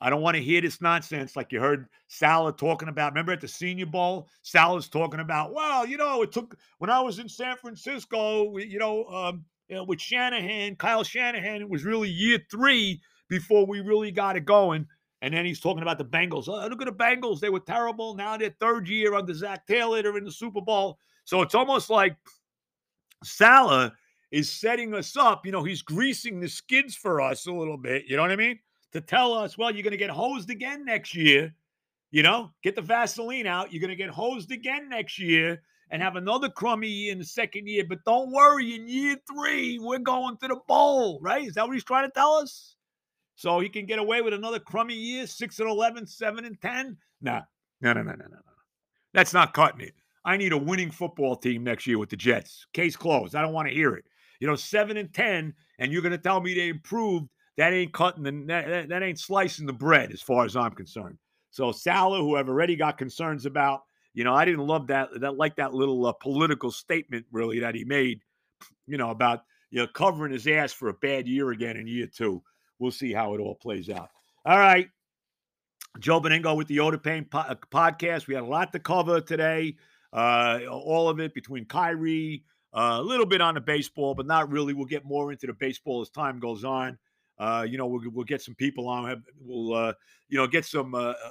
I 0.00 0.10
don't 0.10 0.20
want 0.20 0.36
to 0.36 0.42
hear 0.42 0.60
this 0.60 0.82
nonsense 0.82 1.36
like 1.36 1.52
you 1.52 1.60
heard 1.60 1.88
Saleh 2.08 2.56
talking 2.56 2.88
about. 2.88 3.12
Remember 3.12 3.32
at 3.32 3.40
the 3.40 3.48
Senior 3.48 3.86
Bowl, 3.86 4.28
Saleh's 4.42 4.88
talking 4.88 5.20
about, 5.20 5.54
well, 5.54 5.86
you 5.86 5.96
know, 5.96 6.22
it 6.22 6.32
took 6.32 6.56
when 6.78 6.90
I 6.90 7.00
was 7.00 7.18
in 7.18 7.28
San 7.28 7.56
Francisco, 7.56 8.58
you 8.58 8.78
know, 8.78 9.06
um, 9.06 9.44
you 9.68 9.76
know, 9.76 9.84
with 9.84 10.00
Shanahan, 10.00 10.76
Kyle 10.76 11.02
Shanahan, 11.02 11.62
it 11.62 11.68
was 11.68 11.84
really 11.84 12.10
year 12.10 12.38
three 12.50 13.00
before 13.28 13.66
we 13.66 13.80
really 13.80 14.10
got 14.10 14.36
it 14.36 14.44
going. 14.44 14.86
And 15.22 15.32
then 15.32 15.46
he's 15.46 15.60
talking 15.60 15.82
about 15.82 15.98
the 15.98 16.04
Bengals. 16.04 16.46
Oh, 16.46 16.66
look 16.68 16.82
at 16.82 16.86
the 16.86 16.92
Bengals. 16.92 17.40
They 17.40 17.48
were 17.48 17.60
terrible. 17.60 18.14
Now 18.14 18.36
they're 18.36 18.54
third 18.60 18.86
year 18.88 19.14
under 19.14 19.32
Zac 19.32 19.66
Taylor. 19.66 20.02
They're 20.02 20.18
in 20.18 20.24
the 20.24 20.30
Super 20.30 20.60
Bowl. 20.60 20.98
So 21.24 21.40
it's 21.40 21.54
almost 21.54 21.88
like 21.88 22.16
Saleh 23.24 23.92
is 24.30 24.50
setting 24.50 24.94
us 24.94 25.16
up. 25.16 25.46
You 25.46 25.52
know, 25.52 25.64
he's 25.64 25.82
greasing 25.82 26.38
the 26.38 26.48
skids 26.48 26.94
for 26.94 27.20
us 27.20 27.46
a 27.46 27.52
little 27.52 27.78
bit. 27.78 28.04
You 28.06 28.16
know 28.16 28.22
what 28.22 28.30
I 28.30 28.36
mean? 28.36 28.58
To 28.96 29.00
tell 29.00 29.34
us, 29.34 29.58
well, 29.58 29.70
you're 29.70 29.82
going 29.82 29.92
to 29.92 29.96
get 29.96 30.10
hosed 30.10 30.50
again 30.50 30.84
next 30.84 31.14
year. 31.14 31.54
You 32.10 32.22
know, 32.22 32.52
get 32.62 32.74
the 32.74 32.82
Vaseline 32.82 33.46
out. 33.46 33.72
You're 33.72 33.80
going 33.80 33.90
to 33.90 33.96
get 33.96 34.10
hosed 34.10 34.50
again 34.50 34.88
next 34.88 35.18
year 35.18 35.62
and 35.90 36.02
have 36.02 36.16
another 36.16 36.48
crummy 36.48 36.88
year 36.88 37.12
in 37.12 37.18
the 37.18 37.24
second 37.24 37.68
year. 37.68 37.84
But 37.86 38.04
don't 38.04 38.32
worry, 38.32 38.74
in 38.74 38.88
year 38.88 39.16
three, 39.30 39.78
we're 39.78 39.98
going 39.98 40.36
to 40.38 40.48
the 40.48 40.56
bowl, 40.66 41.18
right? 41.20 41.46
Is 41.46 41.54
that 41.54 41.66
what 41.66 41.74
he's 41.74 41.84
trying 41.84 42.08
to 42.08 42.12
tell 42.12 42.34
us? 42.34 42.76
So 43.34 43.60
he 43.60 43.68
can 43.68 43.84
get 43.84 43.98
away 43.98 44.22
with 44.22 44.32
another 44.32 44.58
crummy 44.58 44.94
year, 44.94 45.26
6 45.26 45.58
and 45.58 45.68
11, 45.68 46.06
7 46.06 46.44
and 46.44 46.60
10? 46.60 46.96
Nah, 47.20 47.42
no, 47.82 47.92
no, 47.92 48.02
no, 48.02 48.12
no, 48.12 48.16
no, 48.16 48.28
no. 48.30 48.40
That's 49.12 49.34
not 49.34 49.52
cutting 49.52 49.82
it. 49.82 49.94
I 50.24 50.36
need 50.36 50.52
a 50.52 50.58
winning 50.58 50.90
football 50.90 51.36
team 51.36 51.62
next 51.62 51.86
year 51.86 51.98
with 51.98 52.08
the 52.08 52.16
Jets. 52.16 52.66
Case 52.72 52.96
closed. 52.96 53.34
I 53.34 53.42
don't 53.42 53.52
want 53.52 53.68
to 53.68 53.74
hear 53.74 53.94
it. 53.94 54.06
You 54.40 54.46
know, 54.46 54.56
7 54.56 54.96
and 54.96 55.12
10, 55.12 55.54
and 55.78 55.92
you're 55.92 56.02
going 56.02 56.12
to 56.12 56.18
tell 56.18 56.40
me 56.40 56.54
they 56.54 56.68
improved 56.68 57.28
that 57.56 57.72
ain't 57.72 57.92
cutting 57.92 58.22
the 58.22 58.44
that, 58.46 58.88
that 58.88 59.02
ain't 59.02 59.18
slicing 59.18 59.66
the 59.66 59.72
bread 59.72 60.12
as 60.12 60.22
far 60.22 60.44
as 60.44 60.56
I'm 60.56 60.72
concerned. 60.72 61.18
So 61.50 61.72
Saleh, 61.72 62.20
who 62.20 62.36
I've 62.36 62.48
already 62.48 62.76
got 62.76 62.98
concerns 62.98 63.46
about, 63.46 63.82
you 64.12 64.24
know, 64.24 64.34
I 64.34 64.44
didn't 64.44 64.66
love 64.66 64.86
that 64.88 65.08
that 65.20 65.36
like 65.36 65.56
that 65.56 65.74
little 65.74 66.06
uh, 66.06 66.12
political 66.12 66.70
statement 66.70 67.26
really 67.32 67.60
that 67.60 67.74
he 67.74 67.84
made, 67.84 68.20
you 68.86 68.98
know, 68.98 69.10
about 69.10 69.44
you 69.70 69.80
know 69.80 69.86
covering 69.86 70.32
his 70.32 70.46
ass 70.46 70.72
for 70.72 70.88
a 70.88 70.94
bad 70.94 71.26
year 71.26 71.50
again 71.50 71.76
in 71.76 71.86
year 71.86 72.06
two. 72.06 72.42
We'll 72.78 72.90
see 72.90 73.12
how 73.12 73.34
it 73.34 73.40
all 73.40 73.54
plays 73.54 73.88
out. 73.88 74.10
All 74.44 74.58
right. 74.58 74.88
Joe 75.98 76.20
Benigno 76.20 76.54
with 76.56 76.68
the 76.68 76.80
Oda 76.80 76.98
Pain 76.98 77.24
po- 77.24 77.38
uh, 77.38 77.54
podcast. 77.72 78.26
We 78.26 78.34
had 78.34 78.44
a 78.44 78.46
lot 78.46 78.72
to 78.72 78.78
cover 78.78 79.20
today. 79.20 79.76
Uh, 80.12 80.60
all 80.70 81.08
of 81.08 81.20
it 81.20 81.34
between 81.34 81.64
Kyrie, 81.64 82.44
uh, 82.74 82.98
a 82.98 83.02
little 83.02 83.26
bit 83.26 83.40
on 83.40 83.54
the 83.54 83.60
baseball, 83.60 84.14
but 84.14 84.26
not 84.26 84.50
really. 84.50 84.72
We'll 84.72 84.86
get 84.86 85.04
more 85.04 85.32
into 85.32 85.46
the 85.46 85.52
baseball 85.54 86.02
as 86.02 86.10
time 86.10 86.38
goes 86.38 86.64
on. 86.64 86.98
Uh, 87.38 87.66
you 87.68 87.78
know, 87.78 87.86
we'll, 87.86 88.02
we'll 88.12 88.24
get 88.24 88.42
some 88.42 88.54
people 88.54 88.88
on. 88.88 89.22
We'll, 89.40 89.74
uh, 89.74 89.92
you 90.28 90.38
know, 90.38 90.46
get 90.46 90.64
some 90.64 90.94
uh, 90.94 91.12
uh, 91.12 91.30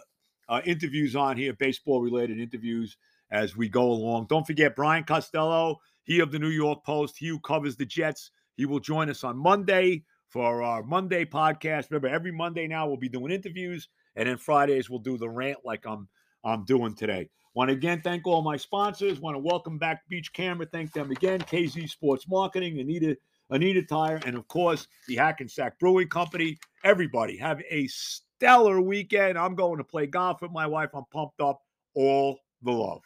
uh 0.50 0.62
interviews 0.65 1.15
on 1.15 1.38
here, 1.38 1.54
baseball 1.54 2.02
related 2.02 2.39
interviews 2.39 2.98
as 3.32 3.58
we 3.58 3.68
go 3.68 3.84
along. 3.84 4.28
Don't 4.30 4.46
forget 4.46 4.76
Brian 4.76 5.04
Costello, 5.04 5.80
he 6.04 6.20
of 6.20 6.32
the 6.32 6.39
New 6.39 6.50
York 6.50 6.84
Post, 6.86 7.18
he 7.18 7.28
who 7.28 7.39
covers 7.39 7.76
the 7.76 7.86
Jets. 7.86 8.32
He 8.56 8.65
will 8.65 8.80
join 8.80 9.10
us 9.10 9.24
on 9.24 9.38
Monday 9.38 10.04
for 10.30 10.63
our 10.63 10.84
Monday 10.84 11.26
podcast. 11.26 11.89
Remember, 11.89 12.08
every 12.08 12.32
Monday 12.32 12.68
now 12.68 12.88
we'll 12.88 12.98
be 12.98 13.10
doing 13.10 13.32
interviews, 13.32 13.89
and 14.15 14.30
then 14.30 14.38
Fridays 14.38 14.89
we'll 14.89 15.00
do 15.00 15.18
the 15.18 15.30
rant 15.30 15.60
like 15.65 15.86
I'm 15.86 16.08
I'm 16.44 16.63
doing 16.65 16.96
today. 16.96 17.30
Want 17.56 17.70
to 17.70 17.74
again 17.74 18.02
thank 18.02 18.28
all 18.28 18.41
my 18.41 18.58
sponsors. 18.58 19.20
Want 19.20 19.36
to 19.36 19.39
welcome 19.39 19.78
back 19.78 20.08
Beach 20.10 20.32
Camera. 20.34 20.68
Thank 20.72 20.94
them 20.94 21.10
again. 21.10 21.39
KZ 21.39 21.89
Sports 21.89 22.28
Marketing, 22.28 22.80
Anita 22.80 23.18
Anita 23.50 23.84
Tire, 23.84 24.20
and 24.26 24.36
of 24.36 24.48
course, 24.48 24.88
the 25.08 25.16
Hackensack 25.16 25.80
Brewing 25.80 26.08
Company. 26.08 26.58
Everybody 26.84 27.38
have 27.38 27.62
a 27.70 27.88
stellar 27.88 28.82
weekend. 28.82 29.38
I'm 29.38 29.56
going 29.56 29.78
to 29.78 29.84
play 29.84 30.08
golf 30.08 30.42
with 30.42 30.52
my 30.52 30.68
wife. 30.68 30.90
I'm 30.94 31.06
pumped 31.12 31.42
up. 31.42 31.62
All 31.94 32.40
the 32.64 32.72
love. 32.72 33.02